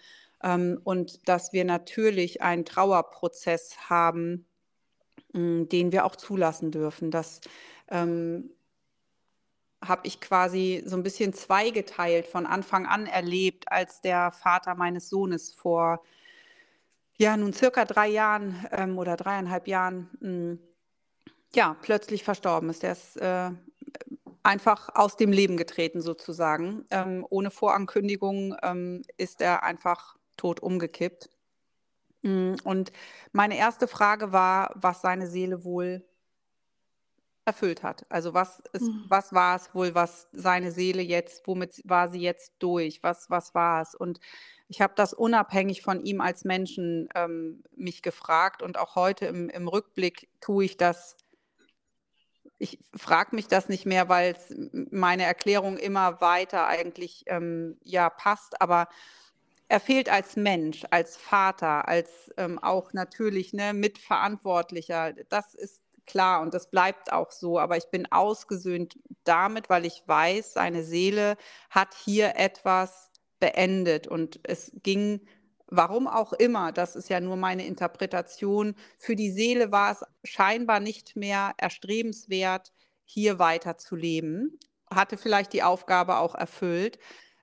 Ähm, 0.44 0.80
und 0.84 1.28
dass 1.28 1.54
wir 1.54 1.66
natürlich 1.66 2.42
einen 2.42 2.66
Trauerprozess 2.66 3.90
haben, 3.90 4.46
hm, 5.34 5.70
den 5.70 5.92
wir 5.92 6.06
auch 6.06 6.16
zulassen 6.16 6.72
dürfen, 6.72 7.12
dass 7.12 7.42
ähm, 7.90 8.52
habe 9.84 10.02
ich 10.08 10.20
quasi 10.20 10.84
so 10.86 10.98
ein 10.98 11.04
bisschen 11.04 11.34
zweigeteilt 11.34 12.28
von 12.28 12.46
Anfang 12.46 12.86
an 12.86 13.06
erlebt, 13.06 13.72
als 13.72 14.02
der 14.02 14.32
Vater 14.32 14.76
meines 14.76 15.10
Sohnes 15.10 15.54
vor 15.54 16.04
ja 17.20 17.38
nun 17.38 17.54
circa 17.54 17.86
drei 17.86 18.08
Jahren 18.08 18.66
ähm, 18.72 18.98
oder 18.98 19.16
dreieinhalb 19.16 19.68
Jahren 19.68 20.10
mh, 20.22 20.28
hm, 20.28 20.60
ja 21.54 21.76
plötzlich 21.82 22.24
verstorben 22.24 22.70
ist. 22.70 22.84
Der 22.84 22.94
ist 22.94 23.18
äh, 23.18 23.52
einfach 24.44 24.90
aus 24.96 25.18
dem 25.18 25.32
Leben 25.32 25.58
getreten 25.58 26.02
sozusagen. 26.02 26.86
Ähm, 26.90 27.26
ohne 27.30 27.52
Vorankündigung 27.52 28.56
ähm, 28.64 29.04
ist 29.18 29.42
er 29.42 29.64
einfach 29.64 30.16
tot 30.38 30.62
umgekippt. 30.62 31.30
Hm, 32.24 32.56
und 32.64 32.92
meine 33.32 33.58
erste 33.58 33.88
Frage 33.88 34.32
war, 34.32 34.72
was 34.76 35.02
seine 35.02 35.28
Seele 35.28 35.64
wohl 35.64 36.09
erfüllt 37.50 37.82
hat. 37.82 38.06
Also 38.10 38.34
was, 38.34 38.62
ist, 38.74 38.84
mhm. 38.84 39.06
was 39.08 39.34
war 39.34 39.56
es 39.56 39.74
wohl, 39.74 39.96
was 39.96 40.28
seine 40.32 40.72
Seele 40.72 41.02
jetzt, 41.02 41.48
womit 41.48 41.82
war 41.84 42.08
sie 42.08 42.22
jetzt 42.22 42.54
durch? 42.60 43.02
Was, 43.02 43.30
was 43.30 43.56
war 43.56 43.82
es? 43.82 43.96
Und 43.96 44.20
ich 44.68 44.82
habe 44.82 44.94
das 44.96 45.14
unabhängig 45.14 45.82
von 45.82 46.04
ihm 46.06 46.22
als 46.22 46.46
Menschen 46.46 47.10
ähm, 47.16 47.64
mich 47.76 48.04
gefragt 48.04 48.62
und 48.62 48.78
auch 48.78 48.96
heute 48.96 49.26
im, 49.26 49.50
im 49.50 49.68
Rückblick 49.68 50.30
tue 50.42 50.66
ich 50.66 50.78
das. 50.78 51.18
Ich 52.60 52.78
frage 52.96 53.36
mich 53.36 53.48
das 53.48 53.68
nicht 53.68 53.86
mehr, 53.88 54.10
weil 54.10 54.36
meine 54.92 55.24
Erklärung 55.24 55.78
immer 55.78 56.22
weiter 56.22 56.68
eigentlich 56.68 57.24
ähm, 57.28 57.78
ja 57.84 58.10
passt, 58.10 58.62
aber 58.62 58.90
er 59.70 59.80
fehlt 59.80 60.10
als 60.10 60.36
Mensch, 60.36 60.84
als 60.92 61.18
Vater, 61.18 61.88
als 61.88 62.32
ähm, 62.38 62.60
auch 62.60 62.94
natürlich 62.94 63.54
ne, 63.54 63.74
Mitverantwortlicher. 63.74 65.14
Das 65.30 65.56
ist 65.56 65.82
klar 66.10 66.42
und 66.42 66.54
das 66.54 66.70
bleibt 66.70 67.12
auch 67.14 67.32
so. 67.32 67.60
Aber 67.60 67.78
ich 67.78 67.90
bin 67.90 68.12
ausgesöhnt 68.12 68.98
damit, 69.24 69.70
weil 69.70 69.86
ich 69.86 70.04
weiß, 70.06 70.54
seine 70.54 70.84
Seele 70.84 71.38
hat 71.70 71.94
hier 71.96 72.36
etwas 72.36 73.12
beendet 73.40 74.08
und 74.08 74.40
es 74.44 74.72
ging 74.84 75.22
Warum 75.72 76.08
auch 76.08 76.34
immer, 76.34 76.72
das 76.72 76.96
ist 76.96 77.10
ja 77.10 77.20
nur 77.20 77.36
meine 77.36 77.66
Interpretation. 77.66 78.74
Für 78.98 79.16
die 79.16 79.30
Seele 79.30 79.72
war 79.72 79.92
es 79.92 80.04
scheinbar 80.24 80.80
nicht 80.80 81.16
mehr 81.16 81.54
erstrebenswert, 81.58 82.74
hier 83.06 83.38
weiter 83.38 83.78
zu 83.78 83.96
leben. 83.96 84.58
Hatte 84.90 85.16
vielleicht 85.16 85.54
die 85.54 85.62
Aufgabe 85.62 86.18
auch 86.18 86.34
erfüllt. 86.34 86.98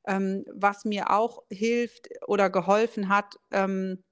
Ähm, 0.08 0.44
was 0.52 0.84
mir 0.84 1.10
auch 1.10 1.44
hilft 1.50 2.08
oder 2.26 2.50
geholfen 2.50 3.08
hat, 3.08 3.36
ähm, 3.52 4.02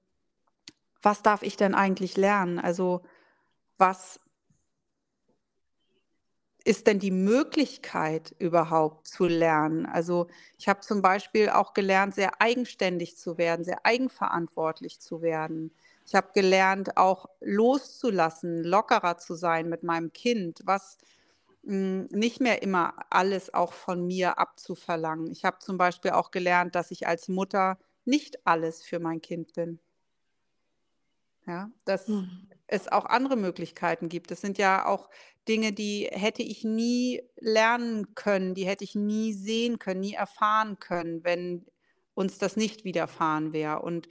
was 1.01 1.21
darf 1.21 1.43
ich 1.43 1.57
denn 1.57 1.75
eigentlich 1.75 2.15
lernen? 2.15 2.57
Also 2.57 3.01
was 3.77 4.21
ist 6.65 6.87
denn 6.87 6.99
die 6.99 7.11
Möglichkeit 7.11 8.35
überhaupt 8.39 9.07
zu 9.07 9.25
lernen? 9.27 9.85
Also 9.85 10.27
ich 10.57 10.67
habe 10.67 10.81
zum 10.81 11.01
Beispiel 11.01 11.49
auch 11.49 11.73
gelernt, 11.73 12.15
sehr 12.15 12.41
eigenständig 12.41 13.17
zu 13.17 13.37
werden, 13.37 13.63
sehr 13.63 13.85
eigenverantwortlich 13.85 14.99
zu 14.99 15.21
werden. 15.21 15.73
Ich 16.05 16.15
habe 16.15 16.29
gelernt, 16.33 16.97
auch 16.97 17.27
loszulassen, 17.41 18.63
lockerer 18.63 19.17
zu 19.17 19.35
sein 19.35 19.69
mit 19.69 19.83
meinem 19.83 20.11
Kind, 20.13 20.61
was 20.65 20.97
hm, 21.65 22.07
nicht 22.11 22.41
mehr 22.41 22.61
immer 22.63 22.93
alles 23.09 23.53
auch 23.53 23.73
von 23.73 24.05
mir 24.07 24.39
abzuverlangen. 24.39 25.31
Ich 25.31 25.45
habe 25.45 25.59
zum 25.59 25.77
Beispiel 25.77 26.11
auch 26.11 26.31
gelernt, 26.31 26.75
dass 26.75 26.91
ich 26.91 27.07
als 27.07 27.27
Mutter 27.27 27.77
nicht 28.05 28.45
alles 28.47 28.83
für 28.83 28.99
mein 28.99 29.21
Kind 29.21 29.53
bin. 29.53 29.79
Ja, 31.47 31.71
dass 31.85 32.07
mhm. 32.07 32.47
es 32.67 32.87
auch 32.87 33.05
andere 33.05 33.35
Möglichkeiten 33.35 34.09
gibt. 34.09 34.31
Das 34.31 34.41
sind 34.41 34.57
ja 34.57 34.85
auch 34.87 35.09
Dinge, 35.47 35.73
die 35.73 36.09
hätte 36.11 36.41
ich 36.41 36.63
nie 36.63 37.21
lernen 37.37 38.15
können, 38.15 38.55
die 38.55 38.65
hätte 38.65 38.83
ich 38.83 38.95
nie 38.95 39.33
sehen 39.33 39.77
können, 39.77 39.99
nie 39.99 40.13
erfahren 40.15 40.79
können, 40.79 41.23
wenn 41.23 41.67
uns 42.15 42.39
das 42.39 42.55
nicht 42.57 42.83
widerfahren 42.85 43.53
wäre. 43.53 43.81
Und 43.83 44.09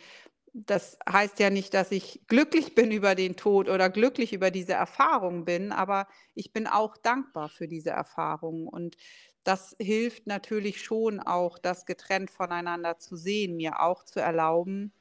das 0.54 0.98
heißt 1.08 1.40
ja 1.40 1.50
nicht, 1.50 1.74
dass 1.74 1.92
ich 1.92 2.22
glücklich 2.28 2.74
bin 2.76 2.92
über 2.92 3.14
den 3.16 3.36
Tod 3.36 3.68
oder 3.68 3.90
glücklich 3.90 4.32
über 4.32 4.50
diese 4.52 4.74
Erfahrung 4.74 5.44
bin, 5.44 5.72
aber 5.72 6.08
ich 6.34 6.52
bin 6.52 6.66
auch 6.68 6.96
dankbar 6.96 7.48
für 7.48 7.68
diese 7.68 7.90
Erfahrung. 7.90 8.68
Und 8.68 8.96
das 9.44 9.76
hilft 9.80 10.26
natürlich 10.28 10.82
schon 10.82 11.20
auch, 11.20 11.58
das 11.58 11.86
getrennt 11.86 12.30
voneinander 12.30 12.98
zu 12.98 13.16
sehen, 13.16 13.56
mir 13.56 13.80
auch 13.80 14.04
zu 14.04 14.20
erlauben. 14.20 14.92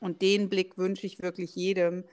Und 0.00 0.22
den 0.22 0.48
Blick 0.48 0.76
wünsche 0.76 1.06
ich 1.06 1.22
wirklich 1.22 1.54
jedem, 1.54 2.04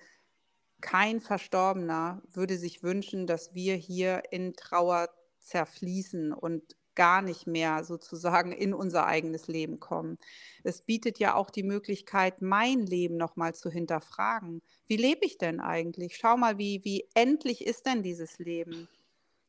kein 0.81 1.19
Verstorbener 1.19 2.21
würde 2.31 2.57
sich 2.57 2.83
wünschen, 2.83 3.27
dass 3.27 3.53
wir 3.53 3.75
hier 3.75 4.23
in 4.31 4.53
Trauer 4.53 5.09
zerfließen 5.39 6.33
und 6.33 6.75
gar 6.95 7.21
nicht 7.21 7.47
mehr 7.47 7.83
sozusagen 7.83 8.51
in 8.51 8.73
unser 8.73 9.05
eigenes 9.05 9.47
Leben 9.47 9.79
kommen. 9.79 10.17
Es 10.63 10.81
bietet 10.81 11.19
ja 11.19 11.35
auch 11.35 11.49
die 11.49 11.63
Möglichkeit, 11.63 12.41
mein 12.41 12.85
Leben 12.85 13.15
nochmal 13.15 13.55
zu 13.55 13.69
hinterfragen. 13.69 14.61
Wie 14.87 14.97
lebe 14.97 15.25
ich 15.25 15.37
denn 15.37 15.61
eigentlich? 15.61 16.17
Schau 16.17 16.35
mal, 16.35 16.57
wie, 16.57 16.83
wie 16.83 17.07
endlich 17.13 17.65
ist 17.65 17.85
denn 17.85 18.03
dieses 18.03 18.39
Leben? 18.39 18.89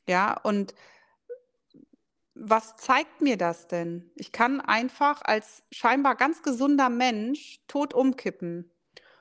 Ja, 0.07 0.40
und 0.40 0.75
was 2.45 2.77
zeigt 2.77 3.21
mir 3.21 3.37
das 3.37 3.69
denn? 3.69 4.11
Ich 4.17 4.33
kann 4.33 4.61
einfach 4.61 5.23
als 5.23 5.63
scheinbar 5.71 6.17
ganz 6.17 6.43
gesunder 6.43 6.89
Mensch 6.89 7.61
tot 7.69 7.95
umkippen. 7.95 8.69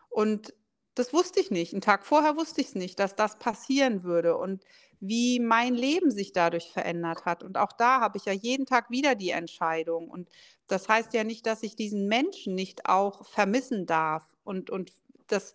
Und 0.10 0.56
das 0.96 1.14
wusste 1.14 1.40
ich 1.40 1.52
nicht. 1.52 1.74
Einen 1.74 1.82
Tag 1.82 2.04
vorher 2.04 2.36
wusste 2.36 2.62
ich 2.62 2.70
es 2.70 2.76
nicht, 2.76 3.00
dass 3.00 3.16
das 3.16 3.38
passieren 3.38 4.04
würde 4.04 4.38
und 4.38 4.64
wie 5.00 5.40
mein 5.40 5.76
Leben 5.76 6.10
sich 6.10 6.34
dadurch 6.34 6.72
verändert 6.72 7.26
hat. 7.26 7.44
Und 7.44 7.58
auch 7.58 7.72
da 7.74 8.02
habe 8.02 8.18
ich 8.18 8.26
ja 8.26 8.34
jeden 8.34 8.66
Tag 8.66 8.90
wieder 8.90 9.14
die 9.14 9.30
Entscheidung. 9.30 10.10
Und 10.10 10.28
das 10.68 10.90
heißt 10.90 11.14
ja 11.14 11.24
nicht, 11.24 11.46
dass 11.46 11.62
ich 11.62 11.76
diesen 11.76 12.08
Menschen 12.08 12.56
nicht 12.56 12.88
auch 12.88 13.28
vermissen 13.28 13.86
darf. 13.86 14.26
Und, 14.44 14.72
und 14.72 14.92
das, 15.28 15.54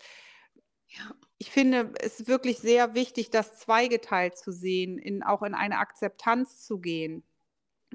ja. 0.87 1.15
ich 1.39 1.51
finde 1.51 1.93
es 1.99 2.29
wirklich 2.29 2.59
sehr 2.59 2.95
wichtig, 2.95 3.31
das 3.31 3.59
zweigeteilt 3.59 4.39
zu 4.39 4.53
sehen, 4.53 4.99
in, 4.99 5.25
auch 5.25 5.43
in 5.43 5.55
eine 5.55 5.79
Akzeptanz 5.79 6.65
zu 6.65 6.79
gehen. 6.79 7.25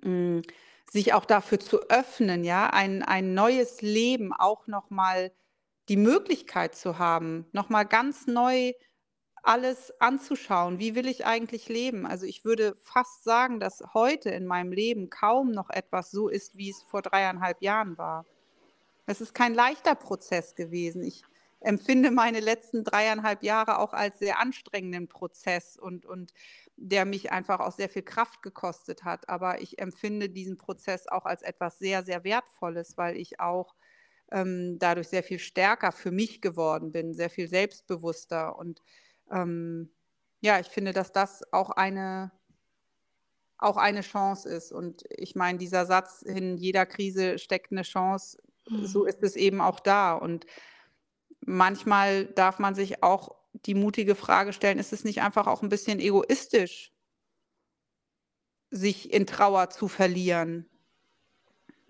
Mm, 0.04 0.42
sich 0.90 1.14
auch 1.14 1.26
dafür 1.26 1.60
zu 1.60 1.90
öffnen, 1.90 2.44
ja, 2.44 2.70
ein, 2.70 3.02
ein 3.04 3.34
neues 3.34 3.82
Leben 3.82 4.34
auch 4.34 4.68
nochmal 4.68 5.32
die 5.90 5.98
Möglichkeit 5.98 6.76
zu 6.76 7.00
haben, 7.00 7.46
nochmal 7.54 7.86
ganz 7.86 8.28
neu 8.28 8.74
alles 9.44 9.94
anzuschauen. 10.00 10.80
Wie 10.80 10.96
will 10.96 11.08
ich 11.08 11.26
eigentlich 11.26 11.70
leben? 11.70 12.06
Also 12.06 12.26
ich 12.26 12.46
würde 12.46 12.76
fast 12.76 13.24
sagen, 13.24 13.60
dass 13.60 13.84
heute 13.94 14.30
in 14.30 14.46
meinem 14.46 14.72
Leben 14.72 15.10
kaum 15.10 15.52
noch 15.52 15.70
etwas 15.70 16.12
so 16.12 16.28
ist, 16.28 16.58
wie 16.58 16.70
es 16.70 16.84
vor 16.84 17.02
dreieinhalb 17.02 17.62
Jahren 17.62 17.98
war. 17.98 18.26
Es 19.06 19.22
ist 19.22 19.34
kein 19.34 19.54
leichter 19.54 19.96
Prozess 19.96 20.56
gewesen. 20.56 21.04
Ich 21.04 21.24
empfinde 21.60 22.12
meine 22.12 22.40
letzten 22.40 22.84
dreieinhalb 22.84 23.44
Jahre 23.44 23.80
auch 23.80 23.94
als 23.94 24.20
sehr 24.20 24.40
anstrengenden 24.40 25.08
Prozess 25.08 25.78
und, 25.78 26.06
und 26.06 26.34
der 26.84 27.06
mich 27.06 27.32
einfach 27.32 27.60
auch 27.60 27.72
sehr 27.72 27.90
viel 27.90 28.02
Kraft 28.02 28.42
gekostet 28.42 29.04
hat. 29.04 29.30
Aber 29.30 29.62
ich 29.62 29.80
empfinde 29.80 30.30
diesen 30.30 30.58
Prozess 30.58 31.08
auch 31.08 31.26
als 31.26 31.44
etwas 31.44 31.78
sehr, 31.78 32.04
sehr 32.04 32.24
Wertvolles, 32.24 32.98
weil 32.98 33.18
ich 33.18 33.40
auch 33.40 33.76
ähm, 34.32 34.80
dadurch 34.80 35.08
sehr 35.08 35.22
viel 35.22 35.38
stärker 35.38 35.92
für 35.92 36.12
mich 36.12 36.42
geworden 36.42 36.92
bin, 36.92 37.14
sehr 37.14 37.30
viel 37.30 37.48
selbstbewusster. 37.48 38.58
Und 38.58 38.82
ähm, 39.30 39.92
ja, 40.40 40.60
ich 40.60 40.68
finde, 40.68 40.92
dass 40.92 41.12
das 41.12 41.44
auch 41.54 41.70
eine, 41.70 42.32
auch 43.60 43.78
eine 43.78 44.02
Chance 44.02 44.50
ist. 44.50 44.72
Und 44.72 45.04
ich 45.10 45.36
meine, 45.36 45.60
dieser 45.60 45.86
Satz, 45.86 46.24
in 46.24 46.58
jeder 46.58 46.88
Krise 46.88 47.38
steckt 47.38 47.72
eine 47.72 47.84
Chance, 47.84 48.40
mhm. 48.68 48.88
so 48.88 49.06
ist 49.06 49.22
es 49.22 49.36
eben 49.36 49.62
auch 49.62 49.80
da. 49.80 50.14
Und 50.14 50.48
manchmal 51.42 52.26
darf 52.26 52.58
man 52.58 52.74
sich 52.74 53.04
auch 53.04 53.41
die 53.54 53.76
mutige 53.76 54.16
Frage 54.16 54.54
stellen, 54.54 54.80
ist 54.80 54.94
es 54.94 55.04
nicht 55.04 55.22
einfach 55.22 55.48
auch 55.48 55.62
ein 55.62 55.70
bisschen 55.70 56.00
egoistisch, 56.00 56.92
sich 58.70 59.14
in 59.14 59.28
Trauer 59.28 59.70
zu 59.70 59.88
verlieren? 59.88 60.70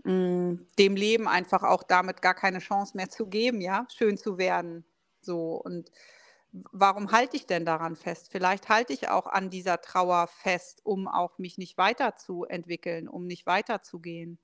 Hm, 0.03 0.65
dem 0.79 0.95
Leben 0.95 1.27
einfach 1.27 1.63
auch 1.63 1.83
damit 1.83 2.21
gar 2.21 2.33
keine 2.33 2.59
Chance 2.59 2.97
mehr 2.97 3.09
zu 3.09 3.27
geben, 3.27 3.61
ja, 3.61 3.85
schön 3.95 4.17
zu 4.17 4.37
werden. 4.37 4.83
So 5.21 5.55
und 5.55 5.91
warum 6.51 7.11
halte 7.11 7.37
ich 7.37 7.45
denn 7.45 7.65
daran 7.65 7.95
fest? 7.95 8.29
Vielleicht 8.31 8.67
halte 8.67 8.93
ich 8.93 9.09
auch 9.09 9.27
an 9.27 9.49
dieser 9.49 9.81
Trauer 9.81 10.27
fest, 10.27 10.81
um 10.83 11.07
auch 11.07 11.37
mich 11.37 11.57
nicht 11.57 11.77
weiterzuentwickeln, 11.77 13.07
um 13.07 13.25
nicht 13.25 13.45
weiterzugehen. 13.45 14.39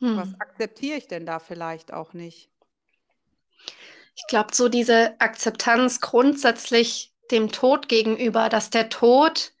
Hm. 0.00 0.16
Was 0.16 0.40
akzeptiere 0.40 0.96
ich 0.96 1.08
denn 1.08 1.26
da 1.26 1.40
vielleicht 1.40 1.92
auch 1.92 2.12
nicht? 2.12 2.50
Ich 4.18 4.26
glaube, 4.26 4.52
so 4.52 4.68
diese 4.68 5.14
Akzeptanz 5.20 6.00
grundsätzlich 6.00 7.14
dem 7.30 7.52
Tod 7.52 7.88
gegenüber, 7.88 8.48
dass 8.48 8.68
der 8.68 8.88
Tod 8.88 9.52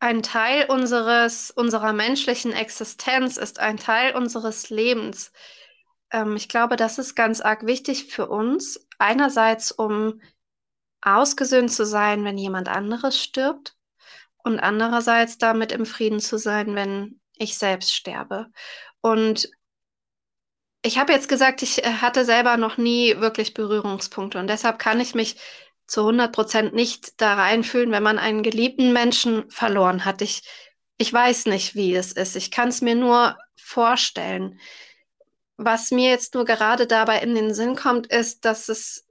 ein 0.00 0.22
Teil 0.24 0.68
unseres, 0.68 1.52
unserer 1.52 1.92
menschlichen 1.92 2.52
Existenz 2.52 3.36
ist, 3.36 3.60
ein 3.60 3.76
Teil 3.76 4.16
unseres 4.16 4.68
Lebens. 4.68 5.30
Ähm, 6.10 6.34
ich 6.34 6.48
glaube, 6.48 6.74
das 6.74 6.98
ist 6.98 7.14
ganz 7.14 7.40
arg 7.40 7.66
wichtig 7.66 8.06
für 8.06 8.28
uns. 8.28 8.84
Einerseits, 8.98 9.70
um 9.70 10.20
ausgesöhnt 11.02 11.72
zu 11.72 11.86
sein, 11.86 12.24
wenn 12.24 12.36
jemand 12.36 12.68
anderes 12.68 13.22
stirbt 13.22 13.76
und 14.42 14.58
andererseits 14.58 15.38
damit 15.38 15.70
im 15.70 15.86
Frieden 15.86 16.18
zu 16.18 16.36
sein, 16.36 16.74
wenn 16.74 17.20
ich 17.36 17.56
selbst 17.58 17.94
sterbe. 17.94 18.50
Und 19.02 19.48
ich 20.82 20.98
habe 20.98 21.12
jetzt 21.12 21.28
gesagt, 21.28 21.62
ich 21.62 21.84
äh, 21.84 21.94
hatte 22.00 22.24
selber 22.24 22.56
noch 22.56 22.76
nie 22.76 23.16
wirklich 23.18 23.54
Berührungspunkte 23.54 24.38
und 24.38 24.46
deshalb 24.46 24.78
kann 24.78 25.00
ich 25.00 25.14
mich 25.14 25.36
zu 25.86 26.00
100 26.00 26.32
Prozent 26.32 26.74
nicht 26.74 27.20
da 27.20 27.34
reinfühlen, 27.34 27.90
wenn 27.90 28.02
man 28.02 28.18
einen 28.18 28.42
geliebten 28.42 28.92
Menschen 28.92 29.50
verloren 29.50 30.04
hat. 30.04 30.22
Ich, 30.22 30.42
ich 30.98 31.12
weiß 31.12 31.46
nicht, 31.46 31.74
wie 31.74 31.94
es 31.94 32.12
ist. 32.12 32.36
Ich 32.36 32.50
kann 32.50 32.68
es 32.68 32.80
mir 32.80 32.94
nur 32.94 33.36
vorstellen. 33.56 34.60
Was 35.56 35.90
mir 35.90 36.10
jetzt 36.10 36.34
nur 36.34 36.44
gerade 36.44 36.86
dabei 36.86 37.18
in 37.20 37.34
den 37.34 37.52
Sinn 37.52 37.74
kommt, 37.74 38.06
ist, 38.06 38.44
dass 38.44 38.68
es, 38.68 39.06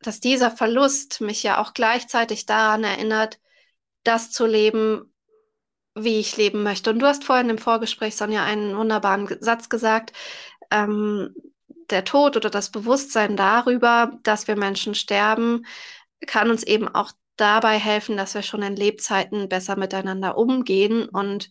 dass 0.00 0.20
dieser 0.20 0.50
Verlust 0.50 1.20
mich 1.20 1.42
ja 1.42 1.60
auch 1.60 1.74
gleichzeitig 1.74 2.46
daran 2.46 2.82
erinnert, 2.82 3.38
das 4.04 4.30
zu 4.30 4.46
leben, 4.46 5.14
wie 5.94 6.18
ich 6.18 6.36
leben 6.36 6.62
möchte. 6.62 6.90
Und 6.90 6.98
du 6.98 7.06
hast 7.06 7.24
vorhin 7.24 7.50
im 7.50 7.58
Vorgespräch, 7.58 8.16
Sonja, 8.16 8.44
einen 8.44 8.76
wunderbaren 8.76 9.28
Satz 9.40 9.68
gesagt. 9.68 10.12
Ähm, 10.74 11.34
der 11.90 12.04
Tod 12.04 12.36
oder 12.36 12.50
das 12.50 12.70
Bewusstsein 12.70 13.36
darüber, 13.36 14.18
dass 14.22 14.48
wir 14.48 14.56
Menschen 14.56 14.94
sterben, 14.94 15.66
kann 16.26 16.50
uns 16.50 16.62
eben 16.62 16.88
auch 16.88 17.12
dabei 17.36 17.78
helfen, 17.78 18.16
dass 18.16 18.34
wir 18.34 18.42
schon 18.42 18.62
in 18.62 18.76
Lebzeiten 18.76 19.48
besser 19.48 19.76
miteinander 19.76 20.36
umgehen 20.38 21.08
und 21.08 21.50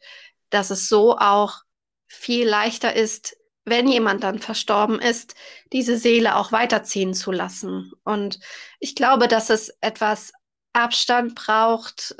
dass 0.49 0.69
es 0.69 0.87
so 0.89 1.17
auch 1.17 1.61
viel 2.07 2.47
leichter 2.47 2.95
ist, 2.95 3.37
wenn 3.65 3.87
jemand 3.87 4.23
dann 4.23 4.39
verstorben 4.39 4.99
ist, 4.99 5.35
diese 5.71 5.97
Seele 5.97 6.35
auch 6.35 6.51
weiterziehen 6.51 7.13
zu 7.13 7.31
lassen. 7.31 7.91
Und 8.03 8.39
ich 8.79 8.95
glaube, 8.95 9.27
dass 9.27 9.49
es 9.49 9.69
etwas 9.81 10.33
Abstand 10.73 11.35
braucht 11.35 12.15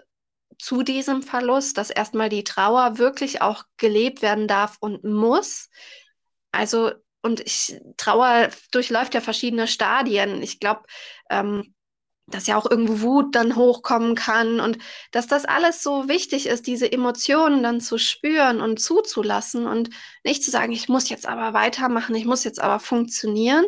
zu 0.58 0.84
diesem 0.84 1.22
Verlust, 1.22 1.78
dass 1.78 1.90
erstmal 1.90 2.30
die 2.30 2.44
Trauer 2.44 2.98
wirklich 2.98 3.42
auch 3.42 3.66
gelebt 3.78 4.22
werden 4.22 4.48
darf 4.48 4.78
und 4.80 5.04
muss. 5.04 5.70
Also, 6.54 6.92
und 7.22 7.42
ich, 7.42 7.80
Trauer 7.98 8.50
durchläuft 8.72 9.14
ja 9.14 9.22
verschiedene 9.22 9.68
Stadien. 9.68 10.42
Ich 10.42 10.60
glaube, 10.60 10.84
ähm, 11.30 11.74
dass 12.28 12.48
ja 12.48 12.58
auch 12.58 12.70
irgendwo 12.70 13.02
Wut 13.02 13.36
dann 13.36 13.56
hochkommen 13.56 14.16
kann 14.16 14.60
und 14.62 14.78
dass 15.12 15.28
das 15.28 15.46
alles 15.46 15.84
so 15.84 16.08
wichtig 16.08 16.48
ist, 16.48 16.68
diese 16.68 16.90
Emotionen 16.90 17.64
dann 17.64 17.82
zu 17.82 17.98
spüren 17.98 18.62
und 18.62 18.80
zuzulassen 18.80 19.68
und 19.68 19.90
nicht 20.24 20.44
zu 20.44 20.52
sagen, 20.52 20.72
ich 20.72 20.88
muss 20.88 21.10
jetzt 21.10 21.28
aber 21.28 21.54
weitermachen, 21.54 22.16
ich 22.16 22.26
muss 22.26 22.46
jetzt 22.46 22.62
aber 22.62 22.80
funktionieren. 22.80 23.66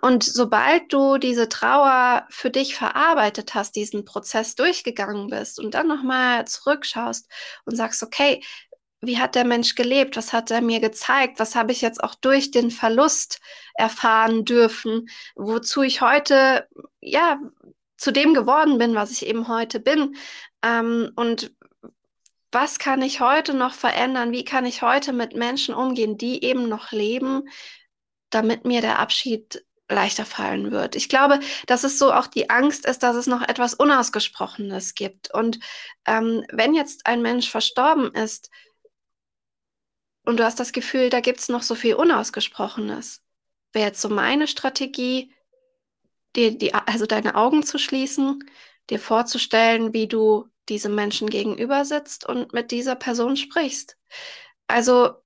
Und 0.00 0.24
sobald 0.24 0.90
du 0.92 1.18
diese 1.18 1.50
Trauer 1.50 2.26
für 2.30 2.48
dich 2.48 2.74
verarbeitet 2.74 3.54
hast, 3.54 3.76
diesen 3.76 4.06
Prozess 4.06 4.54
durchgegangen 4.54 5.28
bist 5.28 5.60
und 5.60 5.74
dann 5.74 5.86
nochmal 5.86 6.46
zurückschaust 6.46 7.30
und 7.66 7.76
sagst, 7.76 8.02
okay, 8.02 8.42
wie 9.02 9.18
hat 9.18 9.34
der 9.34 9.44
Mensch 9.44 9.74
gelebt? 9.74 10.16
Was 10.16 10.32
hat 10.32 10.50
er 10.50 10.60
mir 10.60 10.80
gezeigt? 10.80 11.40
Was 11.40 11.56
habe 11.56 11.72
ich 11.72 11.80
jetzt 11.80 12.02
auch 12.02 12.14
durch 12.14 12.52
den 12.52 12.70
Verlust 12.70 13.40
erfahren 13.74 14.44
dürfen? 14.44 15.08
Wozu 15.34 15.82
ich 15.82 16.00
heute, 16.00 16.68
ja, 17.00 17.38
zu 17.96 18.12
dem 18.12 18.32
geworden 18.32 18.78
bin, 18.78 18.94
was 18.94 19.10
ich 19.10 19.26
eben 19.26 19.48
heute 19.48 19.80
bin? 19.80 20.16
Ähm, 20.62 21.12
und 21.16 21.52
was 22.52 22.78
kann 22.78 23.02
ich 23.02 23.20
heute 23.20 23.54
noch 23.54 23.74
verändern? 23.74 24.30
Wie 24.30 24.44
kann 24.44 24.66
ich 24.66 24.82
heute 24.82 25.12
mit 25.12 25.34
Menschen 25.34 25.74
umgehen, 25.74 26.16
die 26.16 26.44
eben 26.44 26.68
noch 26.68 26.92
leben, 26.92 27.48
damit 28.30 28.64
mir 28.64 28.82
der 28.82 29.00
Abschied 29.00 29.64
leichter 29.88 30.24
fallen 30.24 30.70
wird. 30.70 30.96
Ich 30.96 31.10
glaube, 31.10 31.38
dass 31.66 31.84
es 31.84 31.98
so 31.98 32.12
auch 32.12 32.26
die 32.26 32.48
Angst 32.48 32.86
ist, 32.86 33.02
dass 33.02 33.14
es 33.14 33.26
noch 33.26 33.42
etwas 33.42 33.74
Unausgesprochenes 33.74 34.94
gibt. 34.94 35.32
Und 35.34 35.58
ähm, 36.06 36.46
wenn 36.50 36.74
jetzt 36.74 37.04
ein 37.04 37.20
Mensch 37.20 37.50
verstorben 37.50 38.10
ist, 38.14 38.50
und 40.24 40.38
du 40.38 40.44
hast 40.44 40.60
das 40.60 40.72
Gefühl, 40.72 41.10
da 41.10 41.20
gibt 41.20 41.40
es 41.40 41.48
noch 41.48 41.62
so 41.62 41.74
viel 41.74 41.94
Unausgesprochenes. 41.94 43.22
Wäre 43.72 43.88
jetzt 43.88 44.00
so 44.00 44.08
meine 44.08 44.46
Strategie, 44.46 45.34
dir 46.36 46.56
die, 46.56 46.74
also 46.74 47.06
deine 47.06 47.34
Augen 47.34 47.62
zu 47.62 47.78
schließen, 47.78 48.44
dir 48.90 48.98
vorzustellen, 48.98 49.92
wie 49.92 50.08
du 50.08 50.48
diesem 50.68 50.94
Menschen 50.94 51.28
gegenüber 51.28 51.84
sitzt 51.84 52.26
und 52.26 52.52
mit 52.52 52.70
dieser 52.70 52.94
Person 52.94 53.36
sprichst. 53.36 53.96
Also 54.68 55.16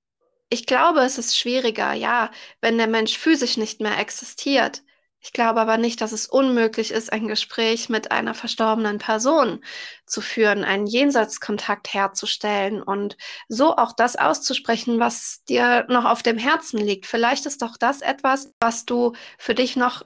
ich 0.49 0.67
glaube, 0.67 1.01
es 1.01 1.19
ist 1.19 1.37
schwieriger, 1.37 1.93
ja, 1.93 2.31
wenn 2.61 2.79
der 2.79 2.87
Mensch 2.87 3.19
physisch 3.19 3.57
nicht 3.57 3.81
mehr 3.81 3.99
existiert. 3.99 4.83
Ich 5.27 5.33
glaube 5.33 5.61
aber 5.61 5.77
nicht, 5.77 6.01
dass 6.03 6.13
es 6.13 6.29
unmöglich 6.29 6.93
ist, 6.93 7.13
ein 7.13 7.27
Gespräch 7.27 7.89
mit 7.89 8.13
einer 8.13 8.33
verstorbenen 8.33 8.99
Person 8.99 9.61
zu 10.07 10.21
führen, 10.21 10.63
einen 10.63 10.87
Jenseitskontakt 10.87 11.93
herzustellen 11.93 12.81
und 12.81 13.17
so 13.49 13.77
auch 13.77 13.91
das 13.93 14.15
auszusprechen, 14.15 15.01
was 15.01 15.43
dir 15.43 15.85
noch 15.89 16.05
auf 16.05 16.23
dem 16.23 16.39
Herzen 16.39 16.79
liegt. 16.79 17.07
Vielleicht 17.07 17.45
ist 17.45 17.61
doch 17.63 17.77
das 17.77 18.03
etwas, 18.03 18.55
was 18.61 18.85
du 18.85 19.15
für 19.37 19.57
dich 19.57 19.75
noch 19.75 20.05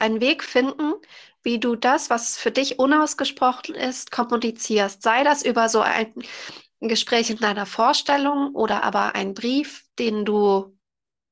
einen 0.00 0.20
Weg 0.20 0.42
finden, 0.42 0.94
wie 1.44 1.60
du 1.60 1.76
das, 1.76 2.10
was 2.10 2.36
für 2.36 2.50
dich 2.50 2.80
unausgesprochen 2.80 3.76
ist, 3.76 4.10
kommunizierst. 4.10 5.02
Sei 5.04 5.22
das 5.22 5.44
über 5.44 5.68
so 5.68 5.82
ein 5.82 6.12
Gespräch 6.80 7.30
in 7.30 7.38
deiner 7.38 7.66
Vorstellung 7.66 8.56
oder 8.56 8.82
aber 8.82 9.14
ein 9.14 9.34
Brief, 9.34 9.84
den 10.00 10.24
du 10.24 10.76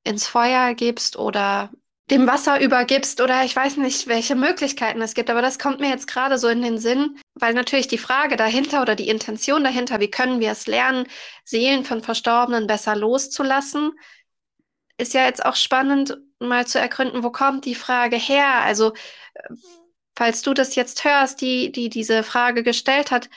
ins 0.09 0.27
Feuer 0.27 0.75
gibst 0.75 1.17
oder 1.17 1.71
dem 2.11 2.27
Wasser 2.27 2.61
übergibst 2.61 3.21
oder 3.21 3.45
ich 3.45 3.55
weiß 3.55 3.77
nicht, 3.77 4.07
welche 4.09 4.35
Möglichkeiten 4.35 5.03
es 5.03 5.15
gibt, 5.15 5.29
aber 5.29 5.43
das 5.43 5.59
kommt 5.59 5.81
mir 5.81 5.91
jetzt 5.91 6.07
gerade 6.07 6.39
so 6.39 6.49
in 6.49 6.63
den 6.63 6.79
Sinn, 6.79 7.19
weil 7.35 7.53
natürlich 7.53 7.87
die 7.87 7.99
Frage 7.99 8.37
dahinter 8.37 8.81
oder 8.81 8.95
die 8.95 9.09
Intention 9.09 9.63
dahinter, 9.63 10.01
wie 10.01 10.11
können 10.11 10.41
wir 10.41 10.51
es 10.51 10.67
lernen, 10.67 11.07
Seelen 11.45 11.85
von 11.85 12.03
Verstorbenen 12.03 12.67
besser 12.67 12.97
loszulassen, 12.97 13.93
ist 14.97 15.15
ja 15.15 15.27
jetzt 15.27 15.45
auch 15.45 15.57
spannend, 15.57 16.19
mal 16.41 16.67
zu 16.67 16.81
ergründen, 16.81 17.23
wo 17.23 17.31
kommt 17.31 17.67
die 17.67 17.75
Frage 17.75 18.17
her? 18.17 18.63
Also, 18.63 18.95
falls 20.17 20.43
du 20.43 20.55
das 20.55 20.75
jetzt 20.75 21.05
hörst, 21.05 21.41
die, 21.41 21.71
die 21.73 21.89
diese 21.89 22.23
Frage 22.23 22.63
gestellt 22.63 23.11
hat, 23.11 23.29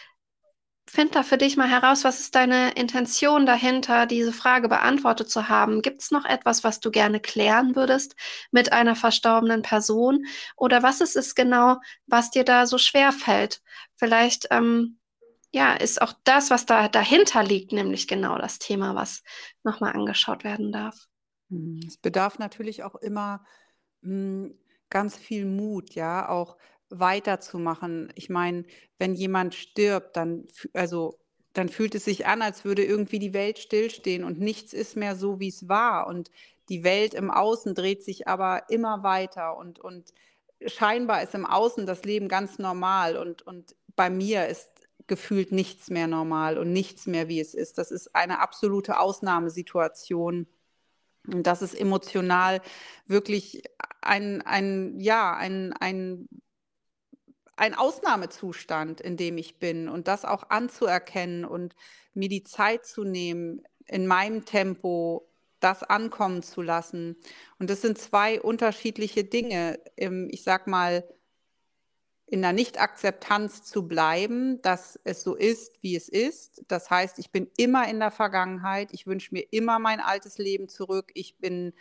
Find 0.88 1.16
da 1.16 1.24
für 1.24 1.38
dich 1.38 1.56
mal 1.56 1.70
heraus, 1.70 2.04
was 2.04 2.20
ist 2.20 2.36
deine 2.36 2.72
Intention 2.72 3.46
dahinter, 3.46 4.06
diese 4.06 4.34
Frage 4.34 4.68
beantwortet 4.68 5.30
zu 5.30 5.48
haben. 5.48 5.82
Gibt 5.82 6.02
es 6.02 6.12
noch 6.12 6.26
etwas, 6.26 6.64
was 6.64 6.80
du 6.80 6.92
gerne 6.92 7.20
klären 7.20 7.76
würdest 7.76 8.16
mit 8.52 8.74
einer 8.74 8.96
verstorbenen 8.96 9.62
Person? 9.62 10.26
Oder 10.58 10.84
was 10.84 11.00
ist 11.00 11.16
es 11.16 11.36
genau, 11.36 11.78
was 12.08 12.32
dir 12.32 12.44
da 12.44 12.66
so 12.66 12.78
schwer 12.78 13.12
fällt? 13.14 13.62
Vielleicht 13.96 14.48
ähm, 14.52 15.00
ja, 15.52 15.74
ist 15.74 16.02
auch 16.02 16.14
das, 16.24 16.50
was 16.50 16.66
da 16.66 16.88
dahinter 16.88 17.44
liegt, 17.44 17.74
nämlich 17.74 18.08
genau 18.08 18.38
das 18.38 18.58
Thema, 18.58 18.96
was 18.96 19.22
nochmal 19.64 19.94
angeschaut 19.94 20.44
werden 20.44 20.72
darf. 20.72 21.08
Hm, 21.50 21.82
es 21.88 21.98
bedarf 21.98 22.40
natürlich 22.40 22.84
auch 22.84 22.96
immer 22.96 23.46
mh, 24.02 24.46
hm, 24.48 24.58
ganz 24.90 25.16
viel 25.16 25.46
Mut, 25.46 25.92
ja, 25.92 26.28
auch 26.28 26.58
weiterzumachen. 27.00 28.12
Ich 28.16 28.30
meine, 28.30 28.66
wenn 29.00 29.14
jemand 29.14 29.56
stirbt, 29.56 30.16
dann, 30.18 30.46
also, 30.74 31.18
dann 31.54 31.70
fühlt 31.70 31.96
es 31.96 32.06
sich 32.06 32.26
an, 32.28 32.42
als 32.42 32.64
würde 32.64 32.84
irgendwie 32.84 33.20
die 33.20 33.34
Welt 33.34 33.60
stillstehen 33.60 34.24
und 34.24 34.40
nichts 34.40 34.74
ist 34.74 34.96
mehr 34.96 35.16
so, 35.16 35.40
wie 35.40 35.50
es 35.50 35.68
war. 35.68 36.08
Und 36.08 36.32
die 36.70 36.84
Welt 36.84 37.14
im 37.14 37.30
Außen 37.32 37.76
dreht 37.76 38.04
sich 38.04 38.28
aber 38.28 38.70
immer 38.70 39.04
weiter 39.04 39.58
und, 39.58 39.80
und 39.80 40.14
scheinbar 40.66 41.24
ist 41.24 41.34
im 41.36 41.46
Außen 41.46 41.86
das 41.86 42.04
Leben 42.04 42.28
ganz 42.28 42.60
normal 42.60 43.18
und, 43.18 43.42
und 43.42 43.76
bei 43.96 44.10
mir 44.10 44.48
ist 44.48 44.70
gefühlt 45.08 45.52
nichts 45.52 45.90
mehr 45.90 46.08
normal 46.08 46.58
und 46.58 46.72
nichts 46.72 47.08
mehr, 47.08 47.28
wie 47.28 47.40
es 47.40 47.54
ist. 47.54 47.78
Das 47.78 47.92
ist 47.92 48.16
eine 48.16 48.40
absolute 48.40 49.00
Ausnahmesituation. 49.00 50.48
Und 51.28 51.48
das 51.48 51.62
ist 51.62 51.74
emotional 51.74 52.62
wirklich 53.06 53.64
ein, 54.02 54.42
ein 54.42 55.00
ja, 55.00 55.36
ein, 55.36 55.74
ein 55.74 56.28
ein 57.62 57.76
Ausnahmezustand, 57.76 59.02
in 59.02 59.18
dem 59.18 59.38
ich 59.38 59.60
bin 59.60 59.88
und 59.88 60.08
das 60.08 60.26
auch 60.26 60.50
anzuerkennen 60.50 61.46
und 61.46 61.76
mir 62.16 62.28
die 62.28 62.42
Zeit 62.42 62.88
zu 62.88 63.04
nehmen, 63.04 63.62
in 63.86 64.08
meinem 64.08 64.46
Tempo 64.46 65.30
das 65.60 65.84
ankommen 65.84 66.42
zu 66.42 66.64
lassen. 66.64 67.18
Und 67.60 67.70
das 67.70 67.84
sind 67.84 68.00
zwei 68.00 68.42
unterschiedliche 68.42 69.24
Dinge. 69.24 69.80
Ich 69.96 70.42
sag 70.42 70.66
mal, 70.66 71.08
in 72.26 72.42
der 72.42 72.52
Nicht-Akzeptanz 72.52 73.62
zu 73.62 73.88
bleiben, 73.88 74.60
dass 74.64 75.00
es 75.04 75.22
so 75.22 75.36
ist, 75.36 75.84
wie 75.84 75.96
es 75.96 76.10
ist. 76.10 76.64
Das 76.68 76.90
heißt, 76.90 77.20
ich 77.20 77.30
bin 77.30 77.48
immer 77.58 77.88
in 77.88 78.00
der 78.00 78.10
Vergangenheit. 78.10 78.90
Ich 78.92 79.06
wünsche 79.06 79.36
mir 79.36 79.46
immer 79.52 79.78
mein 79.78 80.00
altes 80.00 80.40
Leben 80.40 80.68
zurück. 80.68 81.12
Ich 81.14 81.38
bin 81.38 81.74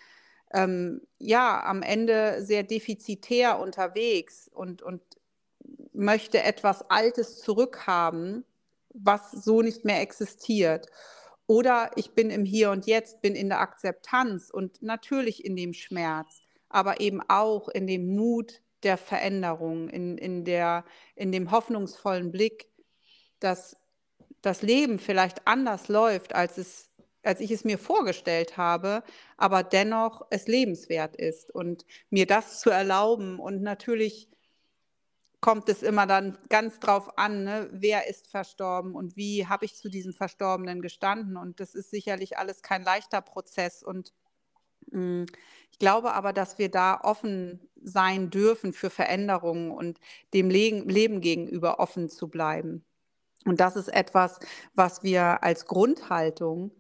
ähm, 0.52 1.00
ja 1.16 1.64
am 1.64 1.80
Ende 1.80 2.44
sehr 2.44 2.64
defizitär 2.64 3.58
unterwegs 3.58 4.50
und, 4.52 4.82
und 4.82 5.00
möchte 5.92 6.42
etwas 6.42 6.88
Altes 6.90 7.38
zurückhaben, 7.38 8.44
was 8.90 9.30
so 9.30 9.62
nicht 9.62 9.84
mehr 9.84 10.00
existiert. 10.00 10.86
Oder 11.46 11.90
ich 11.96 12.12
bin 12.12 12.30
im 12.30 12.44
Hier 12.44 12.70
und 12.70 12.86
Jetzt, 12.86 13.22
bin 13.22 13.34
in 13.34 13.48
der 13.48 13.60
Akzeptanz 13.60 14.50
und 14.50 14.82
natürlich 14.82 15.44
in 15.44 15.56
dem 15.56 15.74
Schmerz, 15.74 16.42
aber 16.68 17.00
eben 17.00 17.20
auch 17.28 17.68
in 17.68 17.86
dem 17.86 18.14
Mut, 18.14 18.62
der 18.82 18.96
Veränderung, 18.96 19.88
in, 19.88 20.16
in, 20.16 20.44
der, 20.44 20.84
in 21.14 21.32
dem 21.32 21.50
hoffnungsvollen 21.50 22.30
Blick, 22.30 22.68
dass 23.38 23.76
das 24.42 24.62
Leben 24.62 24.98
vielleicht 24.98 25.46
anders 25.46 25.88
läuft, 25.88 26.34
als, 26.34 26.56
es, 26.56 26.90
als 27.22 27.40
ich 27.40 27.50
es 27.50 27.64
mir 27.64 27.78
vorgestellt 27.78 28.56
habe, 28.56 29.02
aber 29.36 29.62
dennoch 29.62 30.26
es 30.30 30.46
lebenswert 30.46 31.16
ist. 31.16 31.54
Und 31.54 31.84
mir 32.08 32.26
das 32.26 32.60
zu 32.60 32.70
erlauben 32.70 33.38
und 33.38 33.62
natürlich 33.62 34.30
kommt 35.40 35.68
es 35.68 35.82
immer 35.82 36.06
dann 36.06 36.38
ganz 36.48 36.78
drauf 36.80 37.18
an, 37.18 37.44
ne, 37.44 37.68
wer 37.72 38.08
ist 38.08 38.28
verstorben 38.28 38.94
und 38.94 39.16
wie 39.16 39.46
habe 39.46 39.64
ich 39.64 39.74
zu 39.74 39.88
diesem 39.88 40.12
Verstorbenen 40.12 40.82
gestanden. 40.82 41.36
Und 41.36 41.60
das 41.60 41.74
ist 41.74 41.90
sicherlich 41.90 42.38
alles 42.38 42.62
kein 42.62 42.82
leichter 42.82 43.22
Prozess. 43.22 43.82
Und 43.82 44.12
mh, 44.90 45.22
mm, 45.22 45.26
ich 45.72 45.78
glaube 45.78 46.12
aber, 46.12 46.32
dass 46.32 46.58
wir 46.58 46.70
da 46.70 47.00
offen 47.02 47.60
sein 47.82 48.30
dürfen 48.30 48.72
für 48.72 48.90
Veränderungen 48.90 49.70
und 49.70 49.98
dem 50.34 50.50
Le 50.50 50.80
Leben 50.80 51.20
gegenüber 51.20 51.80
offen 51.80 52.10
zu 52.10 52.28
bleiben. 52.28 52.84
Und 53.46 53.60
das 53.60 53.76
ist 53.76 53.88
etwas, 53.88 54.38
was 54.74 55.02
wir 55.02 55.42
als 55.42 55.64
Grundhaltung 55.64 56.72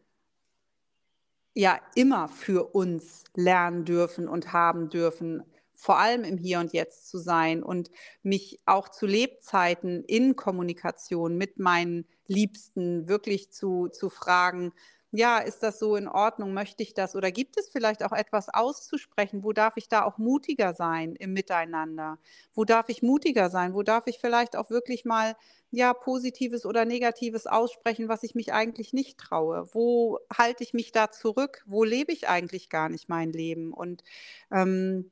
ja 1.54 1.80
immer 1.94 2.28
für 2.28 2.74
uns 2.74 3.24
lernen 3.34 3.84
dürfen 3.84 4.28
und 4.28 4.52
haben 4.52 4.90
dürfen, 4.90 5.42
vor 5.80 5.98
allem 5.98 6.24
im 6.24 6.36
Hier 6.36 6.60
und 6.60 6.74
Jetzt 6.74 7.08
zu 7.08 7.18
sein 7.18 7.62
und 7.62 7.90
mich 8.22 8.60
auch 8.66 8.90
zu 8.90 9.06
Lebzeiten 9.06 10.04
in 10.04 10.36
Kommunikation 10.36 11.38
mit 11.38 11.58
meinen 11.58 12.06
Liebsten 12.26 13.08
wirklich 13.08 13.50
zu, 13.50 13.88
zu 13.88 14.10
fragen, 14.10 14.72
ja, 15.12 15.38
ist 15.38 15.62
das 15.62 15.78
so 15.80 15.96
in 15.96 16.06
Ordnung? 16.06 16.52
Möchte 16.52 16.82
ich 16.84 16.94
das? 16.94 17.16
Oder 17.16 17.32
gibt 17.32 17.56
es 17.58 17.68
vielleicht 17.68 18.04
auch 18.04 18.12
etwas 18.12 18.48
auszusprechen? 18.48 19.42
Wo 19.42 19.52
darf 19.52 19.76
ich 19.76 19.88
da 19.88 20.04
auch 20.04 20.18
mutiger 20.18 20.72
sein 20.74 21.16
im 21.16 21.32
Miteinander? 21.32 22.18
Wo 22.52 22.64
darf 22.64 22.88
ich 22.90 23.02
mutiger 23.02 23.50
sein? 23.50 23.74
Wo 23.74 23.82
darf 23.82 24.06
ich 24.06 24.18
vielleicht 24.20 24.54
auch 24.54 24.70
wirklich 24.70 25.04
mal 25.04 25.34
ja 25.72 25.94
positives 25.94 26.64
oder 26.64 26.84
negatives 26.84 27.46
aussprechen, 27.46 28.08
was 28.08 28.22
ich 28.22 28.34
mich 28.36 28.52
eigentlich 28.52 28.92
nicht 28.92 29.18
traue? 29.18 29.66
Wo 29.72 30.18
halte 30.32 30.62
ich 30.62 30.74
mich 30.74 30.92
da 30.92 31.10
zurück? 31.10 31.64
Wo 31.66 31.82
lebe 31.84 32.12
ich 32.12 32.28
eigentlich 32.28 32.68
gar 32.68 32.88
nicht 32.88 33.08
mein 33.08 33.32
Leben? 33.32 33.72
Und 33.72 34.04
ähm, 34.52 35.10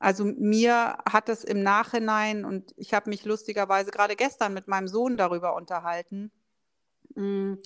also 0.00 0.24
mir 0.24 0.98
hat 1.08 1.28
es 1.28 1.44
im 1.44 1.62
Nachhinein, 1.62 2.44
und 2.44 2.72
ich 2.76 2.94
habe 2.94 3.10
mich 3.10 3.24
lustigerweise 3.24 3.90
gerade 3.90 4.16
gestern 4.16 4.54
mit 4.54 4.66
meinem 4.66 4.88
Sohn 4.88 5.16
darüber 5.16 5.54
unterhalten, 5.54 6.32
mh, 7.14 7.22
hm, 7.22 7.62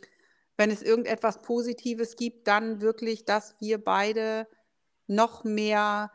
wenn 0.57 0.71
es 0.71 0.83
irgendetwas 0.83 1.43
Positives 1.43 2.17
gibt, 2.17 2.47
dann 2.47 2.81
wirklich, 2.81 3.25
dass 3.25 3.57
wir 3.61 3.83
beide 3.83 4.47
noch 5.07 5.45
mehr 5.45 6.13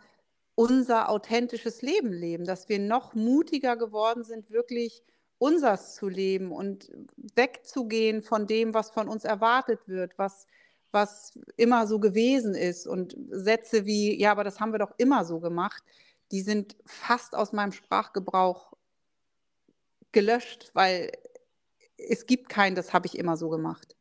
unser 0.56 1.10
authentisches 1.10 1.82
Leben 1.82 2.12
leben, 2.12 2.46
dass 2.46 2.70
wir 2.70 2.80
noch 2.80 3.16
mutiger 3.16 3.78
geworden 3.78 4.24
sind, 4.24 4.52
wirklich 4.52 5.04
unsers 5.38 5.96
zu 5.96 6.10
leben 6.10 6.52
und 6.52 6.92
wegzugehen 7.36 8.22
von 8.22 8.46
dem, 8.46 8.74
was 8.74 8.90
von 8.92 9.08
uns 9.08 9.24
erwartet 9.24 9.80
wird, 9.88 10.18
was, 10.18 10.48
was 10.92 11.40
immer 11.56 11.88
so 11.88 12.00
gewesen 12.00 12.56
ist. 12.56 12.88
Und 12.88 13.16
Sätze 13.30 13.86
wie, 13.86 14.20
ja, 14.20 14.32
aber 14.32 14.44
das 14.44 14.60
haben 14.60 14.74
wir 14.74 14.80
doch 14.80 14.94
immer 14.98 15.24
so 15.24 15.40
gemacht, 15.40 15.84
die 16.32 16.42
sind 16.42 16.76
fast 16.86 17.36
aus 17.36 17.54
meinem 17.54 17.72
Sprachgebrauch 17.72 18.74
gelöscht, 20.12 20.72
weil 20.74 21.12
es 21.98 22.26
gibt 22.26 22.50
kein, 22.50 22.76
das 22.76 22.94
habe 22.94 23.08
ich 23.08 23.18
immer 23.18 23.38
so 23.38 23.50
gemacht. 23.50 23.96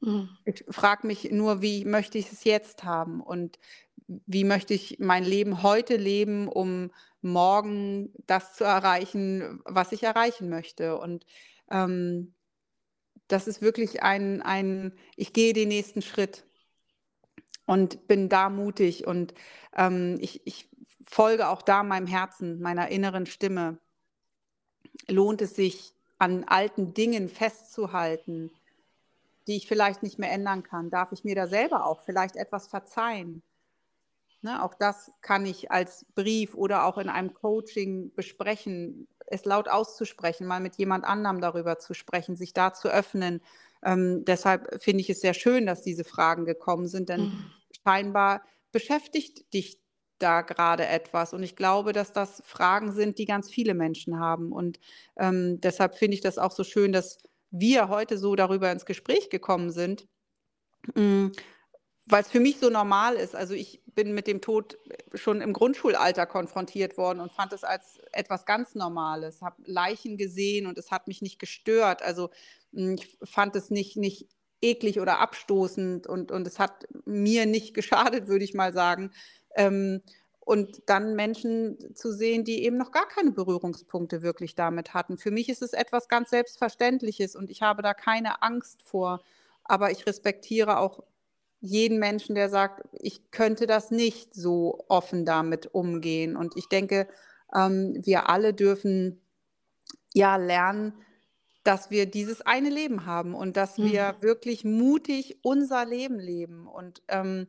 Mhm. 0.00 0.28
Ich 0.44 0.64
frage 0.70 1.06
mich 1.06 1.30
nur, 1.30 1.62
wie 1.62 1.84
möchte 1.84 2.18
ich 2.18 2.32
es 2.32 2.44
jetzt 2.44 2.84
haben 2.84 3.20
und 3.20 3.58
wie 4.06 4.44
möchte 4.44 4.72
ich 4.74 4.98
mein 4.98 5.24
Leben 5.24 5.62
heute 5.62 5.96
leben, 5.96 6.48
um 6.48 6.90
morgen 7.20 8.12
das 8.26 8.54
zu 8.54 8.64
erreichen, 8.64 9.60
was 9.64 9.92
ich 9.92 10.02
erreichen 10.02 10.48
möchte. 10.48 10.96
Und 10.98 11.26
ähm, 11.70 12.32
das 13.26 13.48
ist 13.48 13.60
wirklich 13.60 14.02
ein, 14.02 14.40
ein, 14.40 14.92
ich 15.16 15.32
gehe 15.32 15.52
den 15.52 15.68
nächsten 15.68 16.00
Schritt 16.00 16.46
und 17.66 18.06
bin 18.08 18.28
da 18.28 18.48
mutig 18.48 19.06
und 19.06 19.34
ähm, 19.76 20.16
ich, 20.20 20.46
ich 20.46 20.68
folge 21.06 21.48
auch 21.48 21.62
da 21.62 21.82
meinem 21.82 22.06
Herzen, 22.06 22.60
meiner 22.60 22.88
inneren 22.88 23.26
Stimme. 23.26 23.78
Lohnt 25.08 25.42
es 25.42 25.54
sich, 25.54 25.94
an 26.18 26.44
alten 26.44 26.94
Dingen 26.94 27.28
festzuhalten? 27.28 28.50
die 29.48 29.56
ich 29.56 29.66
vielleicht 29.66 30.02
nicht 30.02 30.18
mehr 30.18 30.30
ändern 30.30 30.62
kann? 30.62 30.90
Darf 30.90 31.10
ich 31.10 31.24
mir 31.24 31.34
da 31.34 31.48
selber 31.48 31.86
auch 31.86 32.02
vielleicht 32.02 32.36
etwas 32.36 32.68
verzeihen? 32.68 33.42
Ne, 34.42 34.62
auch 34.62 34.74
das 34.74 35.10
kann 35.20 35.46
ich 35.46 35.72
als 35.72 36.04
Brief 36.14 36.54
oder 36.54 36.84
auch 36.84 36.98
in 36.98 37.08
einem 37.08 37.34
Coaching 37.34 38.14
besprechen, 38.14 39.08
es 39.26 39.44
laut 39.44 39.68
auszusprechen, 39.68 40.46
mal 40.46 40.60
mit 40.60 40.76
jemand 40.76 41.04
anderem 41.04 41.40
darüber 41.40 41.78
zu 41.80 41.92
sprechen, 41.92 42.36
sich 42.36 42.52
da 42.52 42.72
zu 42.72 42.88
öffnen. 42.88 43.40
Ähm, 43.82 44.24
deshalb 44.24 44.80
finde 44.80 45.00
ich 45.00 45.10
es 45.10 45.20
sehr 45.20 45.34
schön, 45.34 45.66
dass 45.66 45.82
diese 45.82 46.04
Fragen 46.04 46.44
gekommen 46.44 46.86
sind, 46.86 47.08
denn 47.08 47.22
mhm. 47.22 47.50
scheinbar 47.84 48.42
beschäftigt 48.70 49.52
dich 49.54 49.80
da 50.18 50.42
gerade 50.42 50.86
etwas. 50.86 51.32
Und 51.32 51.42
ich 51.42 51.56
glaube, 51.56 51.92
dass 51.92 52.12
das 52.12 52.42
Fragen 52.44 52.92
sind, 52.92 53.18
die 53.18 53.24
ganz 53.24 53.50
viele 53.50 53.74
Menschen 53.74 54.18
haben. 54.18 54.52
Und 54.52 54.78
ähm, 55.16 55.60
deshalb 55.60 55.96
finde 55.96 56.14
ich 56.14 56.20
das 56.20 56.38
auch 56.38 56.52
so 56.52 56.64
schön, 56.64 56.92
dass 56.92 57.18
wir 57.50 57.88
heute 57.88 58.18
so 58.18 58.36
darüber 58.36 58.70
ins 58.70 58.84
Gespräch 58.84 59.30
gekommen 59.30 59.70
sind, 59.70 60.06
mm, 60.94 61.28
weil 62.06 62.22
es 62.22 62.28
für 62.28 62.40
mich 62.40 62.58
so 62.58 62.70
normal 62.70 63.16
ist. 63.16 63.34
Also 63.34 63.54
ich 63.54 63.82
bin 63.86 64.14
mit 64.14 64.26
dem 64.26 64.40
Tod 64.40 64.78
schon 65.14 65.40
im 65.40 65.52
Grundschulalter 65.52 66.26
konfrontiert 66.26 66.96
worden 66.96 67.20
und 67.20 67.32
fand 67.32 67.52
es 67.52 67.64
als 67.64 67.98
etwas 68.12 68.46
ganz 68.46 68.74
Normales. 68.74 69.42
Habe 69.42 69.62
Leichen 69.64 70.16
gesehen 70.16 70.66
und 70.66 70.78
es 70.78 70.90
hat 70.90 71.08
mich 71.08 71.22
nicht 71.22 71.38
gestört. 71.38 72.02
Also 72.02 72.30
mm, 72.72 72.94
ich 72.94 73.18
fand 73.24 73.56
es 73.56 73.70
nicht, 73.70 73.96
nicht 73.96 74.28
eklig 74.60 75.00
oder 75.00 75.20
abstoßend 75.20 76.06
und, 76.06 76.32
und 76.32 76.46
es 76.46 76.58
hat 76.58 76.86
mir 77.04 77.46
nicht 77.46 77.74
geschadet, 77.74 78.28
würde 78.28 78.44
ich 78.44 78.54
mal 78.54 78.72
sagen. 78.72 79.10
Ähm, 79.54 80.02
und 80.40 80.82
dann 80.86 81.14
Menschen 81.14 81.94
zu 81.94 82.10
sehen, 82.10 82.42
die 82.42 82.64
eben 82.64 82.78
noch 82.78 82.90
gar 82.90 83.06
keine 83.06 83.32
Berührungspunkte 83.32 84.22
wirklich 84.22 84.54
damit 84.54 84.94
hatten. 84.94 85.18
Für 85.18 85.30
mich 85.30 85.50
ist 85.50 85.60
es 85.60 85.74
etwas 85.74 86.08
ganz 86.08 86.30
Selbstverständliches 86.30 87.36
und 87.36 87.50
ich 87.50 87.60
habe 87.60 87.82
da 87.82 87.92
keine 87.92 88.42
Angst 88.42 88.82
vor. 88.82 89.20
Aber 89.64 89.90
ich 89.90 90.06
respektiere 90.06 90.78
auch 90.78 91.02
jeden 91.60 91.98
Menschen, 91.98 92.34
der 92.34 92.48
sagt, 92.48 92.82
ich 92.92 93.30
könnte 93.30 93.66
das 93.66 93.90
nicht 93.90 94.34
so 94.34 94.84
offen 94.88 95.26
damit 95.26 95.74
umgehen. 95.74 96.34
Und 96.34 96.56
ich 96.56 96.68
denke, 96.68 97.08
ähm, 97.54 98.00
wir 98.02 98.28
alle 98.30 98.54
dürfen 98.54 99.20
ja 100.14 100.36
lernen, 100.36 100.94
dass 101.64 101.90
wir 101.90 102.06
dieses 102.06 102.40
eine 102.40 102.70
Leben 102.70 103.04
haben 103.04 103.34
und 103.34 103.56
dass 103.56 103.76
mhm. 103.76 103.92
wir 103.92 104.16
wirklich 104.20 104.64
mutig 104.64 105.40
unser 105.42 105.84
Leben 105.84 106.18
leben. 106.18 106.66
Und 106.66 107.02
ähm, 107.08 107.48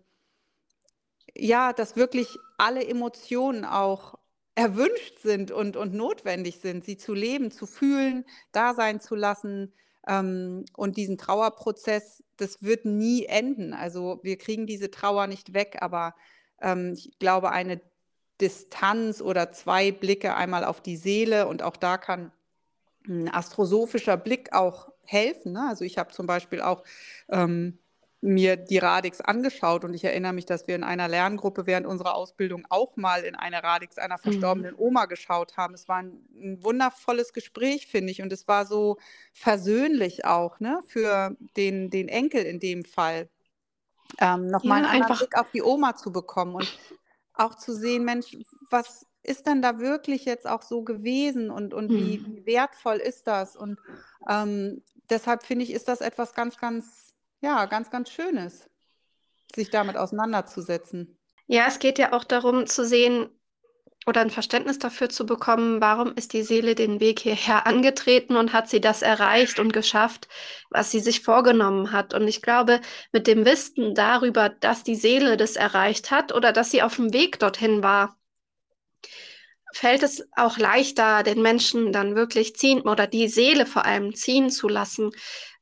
ja, 1.36 1.74
dass 1.74 1.96
wirklich 1.96 2.38
alle 2.58 2.86
Emotionen 2.86 3.66
auch 3.66 4.16
erwünscht 4.56 5.20
sind 5.20 5.52
und, 5.52 5.78
und 5.78 5.94
notwendig 5.94 6.60
sind, 6.60 6.84
sie 6.84 6.98
zu 6.98 7.14
leben, 7.14 7.52
zu 7.52 7.66
fühlen, 7.66 8.26
da 8.52 8.74
sein 8.74 9.00
zu 9.00 9.16
lassen. 9.16 9.74
Ähm, 10.08 10.66
und 10.76 10.98
diesen 10.98 11.18
Trauerprozess, 11.18 12.24
das 12.38 12.62
wird 12.62 12.86
nie 12.86 13.26
enden. 13.26 13.74
Also 13.74 14.20
wir 14.24 14.38
kriegen 14.38 14.68
diese 14.68 14.92
Trauer 14.92 15.28
nicht 15.28 15.54
weg, 15.54 15.78
aber 15.80 16.16
ähm, 16.62 16.94
ich 16.94 17.18
glaube, 17.20 17.52
eine 17.52 17.80
Distanz 18.42 19.22
oder 19.22 19.52
zwei 19.52 19.92
Blicke 19.92 20.36
einmal 20.36 20.66
auf 20.66 20.82
die 20.82 20.98
Seele 20.98 21.48
und 21.48 21.64
auch 21.64 21.78
da 21.78 21.98
kann 21.98 22.32
ein 23.08 23.30
astrosophischer 23.34 24.18
Blick 24.18 24.54
auch 24.54 24.92
helfen. 25.04 25.54
Ne? 25.54 25.68
Also 25.68 25.84
ich 25.84 25.98
habe 25.98 26.12
zum 26.12 26.28
Beispiel 26.28 26.62
auch 26.62 26.84
ähm, 27.30 27.80
mir 28.22 28.58
die 28.58 28.78
Radix 28.78 29.22
angeschaut 29.22 29.86
und 29.86 29.94
ich 29.94 30.04
erinnere 30.04 30.34
mich, 30.34 30.46
dass 30.46 30.68
wir 30.68 30.76
in 30.76 30.84
einer 30.84 31.08
Lerngruppe 31.08 31.66
während 31.66 31.88
unserer 31.88 32.16
Ausbildung 32.16 32.66
auch 32.70 32.98
mal 32.98 33.24
in 33.24 33.36
eine 33.36 33.64
Radix 33.64 33.98
einer 33.98 34.18
mhm. 34.18 34.24
verstorbenen 34.24 34.76
Oma 34.78 35.06
geschaut 35.06 35.56
haben. 35.56 35.74
Es 35.74 35.88
war 35.88 35.98
ein, 35.98 36.26
ein 36.36 36.64
wundervolles 36.64 37.32
Gespräch, 37.32 37.88
finde 37.88 38.12
ich, 38.12 38.22
und 38.22 38.34
es 38.34 38.48
war 38.48 38.66
so 38.66 38.98
versöhnlich 39.32 40.26
auch 40.26 40.60
ne, 40.60 40.82
für 40.88 41.38
den, 41.56 41.90
den 41.90 42.10
Enkel 42.10 42.44
in 42.44 42.60
dem 42.60 42.84
Fall. 42.84 43.30
Ähm, 44.20 44.48
Nochmal 44.48 44.82
ja, 44.82 44.90
einen 44.90 45.02
anderen 45.04 45.18
Blick 45.18 45.38
auf 45.38 45.52
die 45.52 45.64
Oma 45.64 45.96
zu 45.96 46.12
bekommen 46.12 46.56
und 46.56 46.80
auch 47.34 47.56
zu 47.56 47.74
sehen, 47.74 48.04
Mensch, 48.04 48.36
was 48.70 49.06
ist 49.24 49.48
denn 49.48 49.62
da 49.62 49.80
wirklich 49.80 50.26
jetzt 50.26 50.48
auch 50.48 50.62
so 50.62 50.82
gewesen 50.84 51.52
und, 51.52 51.74
und 51.74 51.90
mhm. 51.90 51.96
wie, 51.96 52.26
wie, 52.26 52.46
wertvoll 52.46 52.98
ist 52.98 53.28
das? 53.28 53.56
Und 53.56 53.80
ähm, 54.28 54.82
deshalb 55.10 55.44
finde 55.44 55.64
ich, 55.64 55.72
ist 55.72 55.88
das 55.88 56.02
etwas 56.02 56.34
ganz, 56.34 56.58
ganz 56.58 57.09
ja, 57.42 57.66
ganz, 57.66 57.90
ganz 57.90 58.10
Schönes, 58.10 58.70
sich 59.56 59.70
damit 59.70 59.98
auseinanderzusetzen. 59.98 61.18
Ja, 61.48 61.66
es 61.68 61.80
geht 61.80 61.98
ja 61.98 62.14
auch 62.14 62.24
darum 62.24 62.68
zu 62.68 62.86
sehen 62.86 63.30
oder 64.06 64.22
ein 64.22 64.30
Verständnis 64.30 64.80
dafür 64.80 65.10
zu 65.10 65.26
bekommen, 65.26 65.82
warum 65.82 66.14
ist 66.16 66.34
die 66.34 66.44
Seele 66.44 66.74
den 66.76 67.00
Weg 67.00 67.20
hierher 67.20 67.68
angetreten 67.68 68.36
und 68.36 68.54
hat 68.54 68.70
sie 68.70 68.82
das 68.82 69.02
erreicht 69.02 69.60
und 69.60 69.74
geschafft, 69.74 70.28
was 70.70 70.92
sie 70.92 71.00
sich 71.00 71.22
vorgenommen 71.22 71.92
hat. 71.92 72.14
Und 72.14 72.28
ich 72.28 72.42
glaube, 72.42 72.82
mit 73.12 73.28
dem 73.28 73.46
Wissen 73.46 73.94
darüber, 73.96 74.50
dass 74.50 74.84
die 74.84 74.96
Seele 74.96 75.38
das 75.38 75.56
erreicht 75.56 76.12
hat 76.12 76.34
oder 76.34 76.52
dass 76.54 76.72
sie 76.72 76.82
auf 76.82 76.96
dem 76.96 77.14
Weg 77.14 77.40
dorthin 77.40 77.84
war, 77.84 78.18
fällt 79.74 80.04
es 80.04 80.28
auch 80.36 80.58
leichter, 80.58 81.24
den 81.24 81.42
Menschen 81.42 81.92
dann 81.92 82.16
wirklich 82.16 82.56
ziehen 82.56 82.82
oder 82.82 83.06
die 83.06 83.28
Seele 83.28 83.66
vor 83.66 83.86
allem 83.86 84.16
ziehen 84.16 84.50
zu 84.50 84.68
lassen, 84.68 85.12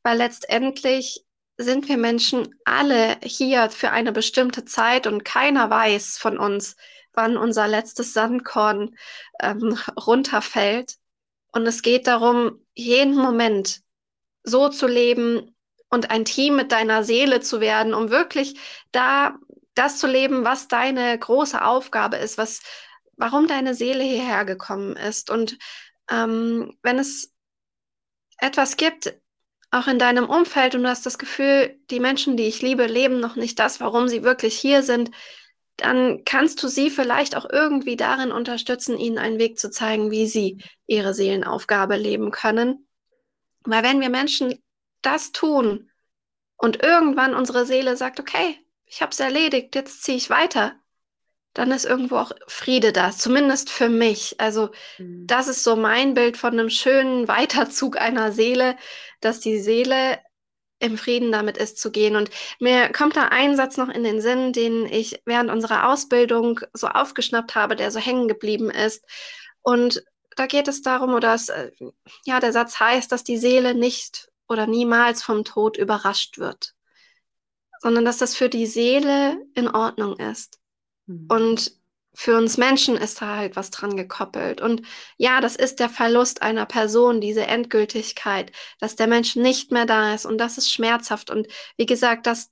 weil 0.03 0.17
letztendlich 0.17 1.25
sind 1.57 1.89
wir 1.89 1.97
Menschen 1.97 2.55
alle 2.65 3.17
hier 3.23 3.69
für 3.69 3.91
eine 3.91 4.11
bestimmte 4.11 4.65
Zeit 4.65 5.07
und 5.07 5.25
keiner 5.25 5.69
weiß 5.69 6.17
von 6.17 6.37
uns, 6.37 6.75
wann 7.13 7.35
unser 7.35 7.67
letztes 7.67 8.13
Sandkorn 8.13 8.95
ähm, 9.41 9.77
runterfällt. 9.97 10.95
Und 11.51 11.65
es 11.65 11.81
geht 11.81 12.07
darum, 12.07 12.63
jeden 12.75 13.15
Moment 13.15 13.81
so 14.43 14.69
zu 14.69 14.87
leben 14.87 15.55
und 15.89 16.11
ein 16.11 16.25
Team 16.25 16.55
mit 16.55 16.71
deiner 16.71 17.03
Seele 17.03 17.39
zu 17.39 17.59
werden, 17.59 17.93
um 17.93 18.11
wirklich 18.11 18.59
da 18.91 19.37
das 19.73 19.99
zu 19.99 20.07
leben, 20.07 20.43
was 20.43 20.67
deine 20.67 21.17
große 21.17 21.63
Aufgabe 21.63 22.17
ist, 22.17 22.37
was, 22.37 22.61
warum 23.15 23.47
deine 23.47 23.73
Seele 23.73 24.03
hierher 24.03 24.45
gekommen 24.45 24.95
ist. 24.95 25.29
Und 25.29 25.57
ähm, 26.09 26.77
wenn 26.83 26.99
es 26.99 27.33
etwas 28.37 28.77
gibt, 28.77 29.13
auch 29.71 29.87
in 29.87 29.99
deinem 29.99 30.29
Umfeld 30.29 30.75
und 30.75 30.83
du 30.83 30.89
hast 30.89 31.05
das 31.05 31.17
Gefühl, 31.17 31.77
die 31.89 31.99
Menschen, 31.99 32.37
die 32.37 32.47
ich 32.47 32.61
liebe, 32.61 32.85
leben 32.85 33.19
noch 33.19 33.35
nicht 33.35 33.59
das, 33.59 33.79
warum 33.79 34.07
sie 34.07 34.23
wirklich 34.23 34.57
hier 34.57 34.81
sind, 34.81 35.11
dann 35.75 36.23
kannst 36.25 36.63
du 36.63 36.67
sie 36.67 36.89
vielleicht 36.89 37.35
auch 37.35 37.45
irgendwie 37.49 37.95
darin 37.95 38.31
unterstützen, 38.31 38.97
ihnen 38.97 39.19
einen 39.19 39.39
Weg 39.39 39.59
zu 39.59 39.69
zeigen, 39.69 40.09
wie 40.09 40.25
sie 40.25 40.57
ihre 40.87 41.13
Seelenaufgabe 41.13 41.97
leben 41.97 42.31
können. 42.31 42.87
Weil 43.63 43.83
wenn 43.83 44.01
wir 44.01 44.09
Menschen 44.09 44.63
das 45.01 45.31
tun 45.31 45.91
und 46.55 46.81
irgendwann 46.81 47.35
unsere 47.35 47.65
Seele 47.65 47.95
sagt, 47.95 48.19
okay, 48.19 48.57
ich 48.85 49.01
habe 49.01 49.11
es 49.11 49.19
erledigt, 49.19 49.75
jetzt 49.75 50.03
ziehe 50.03 50.17
ich 50.17 50.29
weiter, 50.29 50.75
dann 51.57 51.71
ist 51.71 51.85
irgendwo 51.85 52.17
auch 52.17 52.31
Friede 52.45 52.93
da, 52.93 53.11
zumindest 53.11 53.71
für 53.71 53.89
mich. 53.89 54.39
Also 54.39 54.69
mhm. 54.99 55.25
das 55.25 55.47
ist 55.47 55.63
so 55.63 55.75
mein 55.75 56.13
Bild 56.13 56.37
von 56.37 56.53
einem 56.53 56.69
schönen 56.69 57.27
Weiterzug 57.27 57.99
einer 57.99 58.31
Seele, 58.31 58.77
dass 59.21 59.39
die 59.39 59.59
Seele 59.59 60.19
im 60.79 60.99
Frieden 60.99 61.31
damit 61.31 61.57
ist 61.57 61.79
zu 61.79 61.89
gehen. 61.89 62.15
Und 62.15 62.29
mir 62.59 62.91
kommt 62.91 63.15
da 63.15 63.29
ein 63.29 63.55
Satz 63.55 63.75
noch 63.77 63.89
in 63.89 64.03
den 64.03 64.21
Sinn, 64.21 64.53
den 64.53 64.85
ich 64.85 65.19
während 65.25 65.49
unserer 65.49 65.89
Ausbildung 65.89 66.59
so 66.73 66.87
aufgeschnappt 66.87 67.55
habe, 67.55 67.75
der 67.75 67.89
so 67.89 67.99
hängen 67.99 68.27
geblieben 68.27 68.69
ist. 68.69 69.03
Und 69.63 70.03
da 70.35 70.45
geht 70.45 70.67
es 70.67 70.83
darum, 70.83 71.15
oder 71.15 71.33
es, 71.33 71.49
äh, 71.49 71.71
ja, 72.23 72.39
der 72.39 72.53
Satz 72.53 72.79
heißt, 72.79 73.11
dass 73.11 73.23
die 73.23 73.39
Seele 73.39 73.73
nicht 73.73 74.29
oder 74.47 74.67
niemals 74.67 75.23
vom 75.23 75.43
Tod 75.43 75.75
überrascht 75.75 76.37
wird, 76.37 76.75
sondern 77.81 78.05
dass 78.05 78.19
das 78.19 78.35
für 78.35 78.47
die 78.47 78.67
Seele 78.67 79.39
in 79.55 79.67
Ordnung 79.67 80.17
ist. 80.17 80.59
Mhm. 81.07 81.27
Und 81.29 81.77
für 82.13 82.35
uns 82.35 82.57
Menschen 82.57 82.97
ist 82.97 83.21
da 83.21 83.35
halt 83.37 83.55
was 83.55 83.69
dran 83.69 83.95
gekoppelt. 83.95 84.59
Und 84.59 84.81
ja, 85.17 85.39
das 85.39 85.55
ist 85.55 85.79
der 85.79 85.87
Verlust 85.89 86.41
einer 86.41 86.65
Person, 86.65 87.21
diese 87.21 87.45
Endgültigkeit, 87.45 88.51
dass 88.79 88.95
der 88.95 89.05
Mensch 89.05 89.35
nicht 89.35 89.71
mehr 89.71 89.85
da 89.85 90.15
ist. 90.15 90.25
Und 90.25 90.39
das 90.39 90.57
ist 90.57 90.71
schmerzhaft. 90.71 91.29
Und 91.29 91.47
wie 91.77 91.85
gesagt, 91.85 92.25
das 92.25 92.49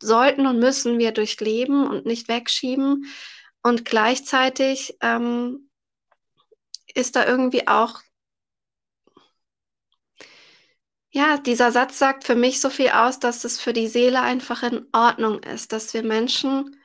sollten 0.00 0.46
und 0.46 0.58
müssen 0.58 0.98
wir 0.98 1.12
durchleben 1.12 1.86
und 1.88 2.04
nicht 2.04 2.28
wegschieben. 2.28 3.06
Und 3.62 3.86
gleichzeitig 3.86 4.98
ähm, 5.00 5.70
ist 6.94 7.16
da 7.16 7.24
irgendwie 7.26 7.68
auch, 7.68 8.00
ja, 11.10 11.38
dieser 11.38 11.72
Satz 11.72 11.98
sagt 11.98 12.24
für 12.24 12.34
mich 12.34 12.60
so 12.60 12.68
viel 12.68 12.90
aus, 12.90 13.20
dass 13.20 13.44
es 13.44 13.58
für 13.58 13.72
die 13.72 13.88
Seele 13.88 14.20
einfach 14.20 14.62
in 14.62 14.86
Ordnung 14.92 15.42
ist, 15.42 15.72
dass 15.72 15.94
wir 15.94 16.02
Menschen 16.02 16.76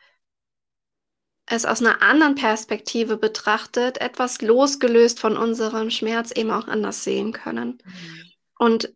es 1.47 1.65
aus 1.65 1.81
einer 1.81 2.01
anderen 2.01 2.35
Perspektive 2.35 3.17
betrachtet, 3.17 3.99
etwas 3.99 4.41
losgelöst 4.41 5.19
von 5.19 5.37
unserem 5.37 5.89
Schmerz 5.89 6.31
eben 6.31 6.51
auch 6.51 6.67
anders 6.67 7.03
sehen 7.03 7.31
können. 7.31 7.81
Mhm. 7.83 8.31
Und 8.59 8.93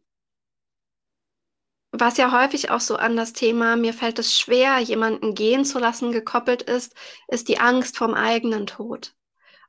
was 1.92 2.18
ja 2.18 2.32
häufig 2.32 2.70
auch 2.70 2.80
so 2.80 2.98
an 2.98 3.16
das 3.16 3.34
Thema, 3.34 3.76
mir 3.76 3.94
fällt 3.94 4.20
es 4.20 4.38
schwer, 4.38 4.80
jemanden 4.80 5.34
gehen 5.34 5.66
zu 5.66 5.80
lassen, 5.80 6.12
gekoppelt 6.12 6.62
ist, 6.62 6.94
ist 7.28 7.48
die 7.48 7.60
Angst 7.60 7.98
vom 7.98 8.14
eigenen 8.14 8.68
Tod. 8.68 9.14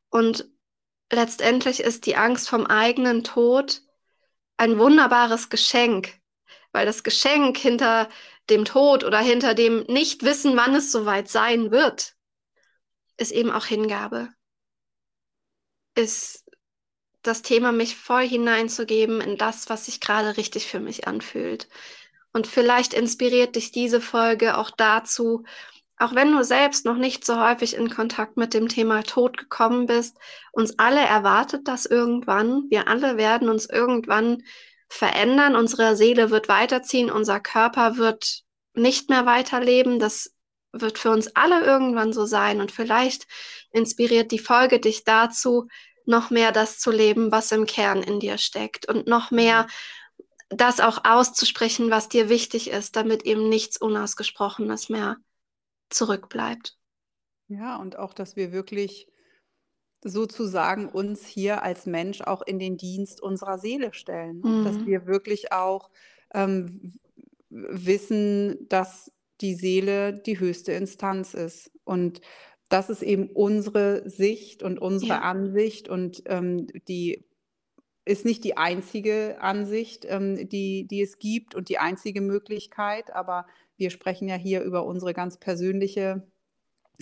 Und 0.08 0.48
letztendlich 1.10 1.80
ist 1.80 2.06
die 2.06 2.16
Angst 2.16 2.48
vom 2.48 2.66
eigenen 2.66 3.22
Tod 3.24 3.82
ein 4.56 4.78
wunderbares 4.78 5.50
Geschenk, 5.50 6.14
weil 6.72 6.86
das 6.86 7.02
Geschenk 7.02 7.58
hinter 7.58 8.08
dem 8.50 8.64
Tod 8.64 9.04
oder 9.04 9.18
hinter 9.18 9.54
dem 9.54 9.84
Nichtwissen, 9.84 10.56
wann 10.56 10.74
es 10.74 10.90
soweit 10.92 11.28
sein 11.28 11.70
wird, 11.70 12.14
ist 13.16 13.32
eben 13.32 13.50
auch 13.50 13.66
Hingabe. 13.66 14.28
Ist 15.94 16.44
das 17.22 17.42
Thema, 17.42 17.72
mich 17.72 17.96
voll 17.96 18.26
hineinzugeben 18.26 19.20
in 19.20 19.36
das, 19.36 19.70
was 19.70 19.86
sich 19.86 20.00
gerade 20.00 20.36
richtig 20.36 20.66
für 20.66 20.80
mich 20.80 21.06
anfühlt. 21.06 21.68
Und 22.32 22.46
vielleicht 22.46 22.94
inspiriert 22.94 23.56
dich 23.56 23.72
diese 23.72 24.00
Folge 24.00 24.56
auch 24.56 24.70
dazu, 24.70 25.44
auch 25.98 26.14
wenn 26.16 26.32
du 26.32 26.42
selbst 26.42 26.84
noch 26.84 26.96
nicht 26.96 27.24
so 27.24 27.40
häufig 27.40 27.76
in 27.76 27.88
Kontakt 27.88 28.36
mit 28.36 28.54
dem 28.54 28.68
Thema 28.68 29.02
Tod 29.04 29.36
gekommen 29.36 29.86
bist, 29.86 30.16
uns 30.50 30.76
alle 30.78 31.00
erwartet 31.00 31.68
das 31.68 31.86
irgendwann. 31.86 32.64
Wir 32.70 32.88
alle 32.88 33.16
werden 33.16 33.48
uns 33.48 33.70
irgendwann 33.70 34.42
verändern. 34.88 35.54
Unsere 35.54 35.94
Seele 35.94 36.30
wird 36.30 36.48
weiterziehen, 36.48 37.08
unser 37.08 37.38
Körper 37.38 37.98
wird 37.98 38.42
nicht 38.74 39.10
mehr 39.10 39.26
weiterleben. 39.26 40.00
Das 40.00 40.34
wird 40.72 40.98
für 40.98 41.10
uns 41.10 41.34
alle 41.36 41.64
irgendwann 41.64 42.12
so 42.12 42.26
sein. 42.26 42.60
Und 42.60 42.72
vielleicht 42.72 43.26
inspiriert 43.70 44.32
die 44.32 44.38
Folge 44.38 44.80
dich 44.80 45.04
dazu, 45.04 45.68
noch 46.04 46.30
mehr 46.30 46.52
das 46.52 46.78
zu 46.78 46.90
leben, 46.90 47.30
was 47.30 47.52
im 47.52 47.66
Kern 47.66 48.02
in 48.02 48.18
dir 48.18 48.38
steckt 48.38 48.88
und 48.88 49.06
noch 49.06 49.30
mehr 49.30 49.66
das 50.48 50.80
auch 50.80 51.04
auszusprechen, 51.04 51.90
was 51.90 52.08
dir 52.08 52.28
wichtig 52.28 52.70
ist, 52.70 52.96
damit 52.96 53.22
eben 53.24 53.48
nichts 53.48 53.76
Unausgesprochenes 53.78 54.88
mehr 54.88 55.16
zurückbleibt. 55.88 56.76
Ja, 57.48 57.76
und 57.76 57.98
auch, 57.98 58.14
dass 58.14 58.36
wir 58.36 58.52
wirklich 58.52 59.08
sozusagen 60.04 60.88
uns 60.88 61.26
hier 61.26 61.62
als 61.62 61.86
Mensch 61.86 62.22
auch 62.22 62.42
in 62.42 62.58
den 62.58 62.76
Dienst 62.76 63.22
unserer 63.22 63.58
Seele 63.58 63.92
stellen. 63.94 64.40
Mhm. 64.42 64.64
Dass 64.64 64.86
wir 64.86 65.06
wirklich 65.06 65.52
auch 65.52 65.90
ähm, 66.34 66.98
wissen, 67.50 68.68
dass 68.68 69.12
die 69.42 69.54
Seele 69.54 70.12
die 70.14 70.38
höchste 70.38 70.72
Instanz 70.72 71.34
ist. 71.34 71.70
Und 71.84 72.20
das 72.68 72.88
ist 72.88 73.02
eben 73.02 73.28
unsere 73.28 74.08
Sicht 74.08 74.62
und 74.62 74.78
unsere 74.78 75.14
ja. 75.14 75.20
Ansicht 75.20 75.88
und 75.88 76.22
ähm, 76.26 76.68
die 76.88 77.26
ist 78.04 78.24
nicht 78.24 78.42
die 78.44 78.56
einzige 78.56 79.40
Ansicht, 79.40 80.06
ähm, 80.08 80.48
die, 80.48 80.86
die 80.88 81.02
es 81.02 81.18
gibt 81.18 81.54
und 81.54 81.68
die 81.68 81.78
einzige 81.78 82.20
Möglichkeit, 82.20 83.12
aber 83.14 83.46
wir 83.76 83.90
sprechen 83.90 84.28
ja 84.28 84.36
hier 84.36 84.62
über 84.62 84.84
unsere 84.86 85.12
ganz 85.12 85.38
persönliche 85.38 86.26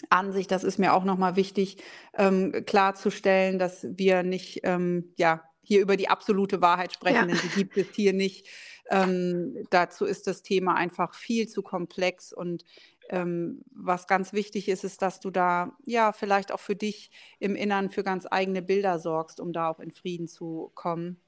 Ansicht. 0.09 0.51
Das 0.51 0.65
ist 0.65 0.79
mir 0.79 0.93
auch 0.95 1.05
nochmal 1.05 1.37
wichtig 1.37 1.79
ähm, 2.15 2.65
klarzustellen, 2.67 3.59
dass 3.59 3.87
wir 3.91 4.23
nicht 4.23 4.61
ähm, 4.65 5.15
ja, 5.17 5.43
hier 5.71 5.83
über 5.83 5.97
die 5.97 6.09
absolute 6.09 6.61
Wahrheit 6.61 6.93
sprechen, 6.93 7.15
ja. 7.15 7.27
denn 7.27 7.39
die 7.41 7.57
gibt 7.57 7.77
es 7.77 7.87
hier 7.95 8.13
nicht. 8.13 8.49
Ähm, 8.91 9.57
dazu 9.71 10.05
ist 10.05 10.27
das 10.27 10.43
Thema 10.43 10.75
einfach 10.75 11.15
viel 11.15 11.47
zu 11.47 11.63
komplex 11.63 12.33
und 12.33 12.65
ähm, 13.09 13.63
was 13.73 14.09
ganz 14.09 14.33
wichtig 14.33 14.69
ist, 14.69 14.83
ist, 14.83 15.01
dass 15.01 15.21
du 15.21 15.31
da 15.31 15.77
ja 15.87 16.11
vielleicht 16.11 16.51
auch 16.51 16.59
für 16.59 16.75
dich 16.75 17.13
im 17.39 17.55
Innern 17.55 17.89
für 17.89 18.03
ganz 18.03 18.27
eigene 18.29 18.63
Bilder 18.63 18.99
sorgst, 18.99 19.39
um 19.39 19.53
da 19.53 19.69
auch 19.69 19.79
in 19.79 19.93
Frieden 19.93 20.27
zu 20.27 20.73
kommen. 20.75 21.21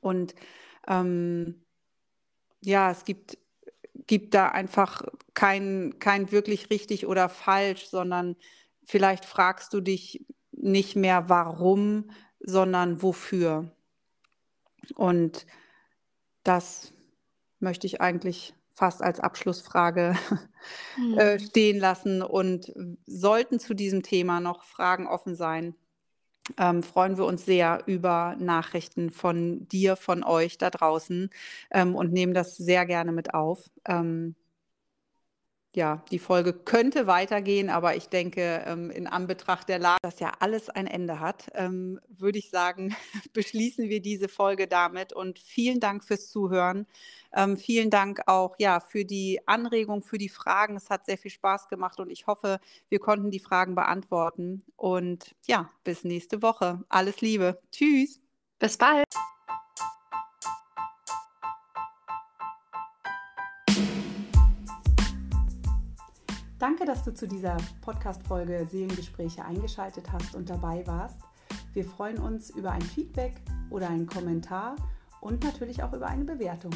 Und 0.00 0.34
ähm, 0.86 1.60
ja, 2.62 2.90
es 2.90 3.04
gibt, 3.04 3.36
gibt 4.06 4.32
da 4.32 4.48
einfach 4.48 5.02
kein, 5.34 5.98
kein 5.98 6.32
wirklich 6.32 6.70
richtig 6.70 7.06
oder 7.06 7.28
falsch, 7.28 7.86
sondern 7.88 8.34
vielleicht 8.82 9.26
fragst 9.26 9.74
du 9.74 9.82
dich 9.82 10.24
nicht 10.52 10.96
mehr 10.96 11.28
warum, 11.28 12.10
sondern 12.40 13.02
wofür. 13.02 13.70
Und 14.94 15.46
das 16.44 16.92
möchte 17.60 17.86
ich 17.86 18.00
eigentlich 18.00 18.54
fast 18.72 19.02
als 19.02 19.20
Abschlussfrage 19.20 20.16
mhm. 20.96 21.18
äh, 21.18 21.38
stehen 21.40 21.78
lassen. 21.78 22.22
Und 22.22 22.72
sollten 23.06 23.58
zu 23.58 23.74
diesem 23.74 24.02
Thema 24.02 24.40
noch 24.40 24.62
Fragen 24.62 25.06
offen 25.06 25.34
sein, 25.34 25.74
ähm, 26.56 26.82
freuen 26.82 27.18
wir 27.18 27.26
uns 27.26 27.44
sehr 27.44 27.82
über 27.86 28.36
Nachrichten 28.38 29.10
von 29.10 29.68
dir, 29.68 29.96
von 29.96 30.24
euch 30.24 30.56
da 30.56 30.70
draußen 30.70 31.28
ähm, 31.70 31.94
und 31.94 32.12
nehmen 32.12 32.32
das 32.32 32.56
sehr 32.56 32.86
gerne 32.86 33.12
mit 33.12 33.34
auf. 33.34 33.70
Ähm, 33.86 34.34
ja, 35.78 36.02
die 36.10 36.18
Folge 36.18 36.52
könnte 36.52 37.06
weitergehen, 37.06 37.70
aber 37.70 37.94
ich 37.94 38.08
denke, 38.08 38.64
ähm, 38.66 38.90
in 38.90 39.06
Anbetracht 39.06 39.68
der 39.68 39.78
Lage, 39.78 40.00
dass 40.02 40.18
ja 40.18 40.32
alles 40.40 40.68
ein 40.68 40.88
Ende 40.88 41.20
hat, 41.20 41.52
ähm, 41.54 42.00
würde 42.08 42.38
ich 42.38 42.50
sagen, 42.50 42.96
beschließen 43.32 43.88
wir 43.88 44.02
diese 44.02 44.28
Folge 44.28 44.66
damit. 44.66 45.12
Und 45.12 45.38
vielen 45.38 45.78
Dank 45.78 46.02
fürs 46.02 46.30
Zuhören. 46.30 46.86
Ähm, 47.32 47.56
vielen 47.56 47.90
Dank 47.90 48.22
auch 48.26 48.56
ja, 48.58 48.80
für 48.80 49.04
die 49.04 49.38
Anregung, 49.46 50.02
für 50.02 50.18
die 50.18 50.28
Fragen. 50.28 50.76
Es 50.76 50.90
hat 50.90 51.06
sehr 51.06 51.16
viel 51.16 51.30
Spaß 51.30 51.68
gemacht 51.68 52.00
und 52.00 52.10
ich 52.10 52.26
hoffe, 52.26 52.58
wir 52.88 52.98
konnten 52.98 53.30
die 53.30 53.38
Fragen 53.38 53.76
beantworten. 53.76 54.64
Und 54.74 55.36
ja, 55.46 55.70
bis 55.84 56.02
nächste 56.02 56.42
Woche. 56.42 56.82
Alles 56.88 57.20
Liebe. 57.20 57.62
Tschüss. 57.70 58.20
Bis 58.58 58.76
bald. 58.76 59.06
Danke, 66.58 66.84
dass 66.84 67.04
du 67.04 67.14
zu 67.14 67.28
dieser 67.28 67.56
Podcast-Folge 67.82 68.66
Seelengespräche 68.68 69.44
eingeschaltet 69.44 70.10
hast 70.12 70.34
und 70.34 70.50
dabei 70.50 70.84
warst. 70.86 71.20
Wir 71.72 71.84
freuen 71.84 72.18
uns 72.18 72.50
über 72.50 72.72
ein 72.72 72.82
Feedback 72.82 73.34
oder 73.70 73.88
einen 73.88 74.06
Kommentar 74.06 74.74
und 75.20 75.44
natürlich 75.44 75.82
auch 75.84 75.92
über 75.92 76.08
eine 76.08 76.24
Bewertung. 76.24 76.72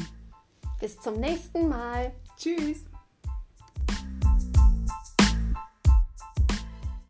Bis 0.79 0.97
zum 0.99 1.19
nächsten 1.19 1.67
Mal. 1.67 2.13
Tschüss. 2.37 2.92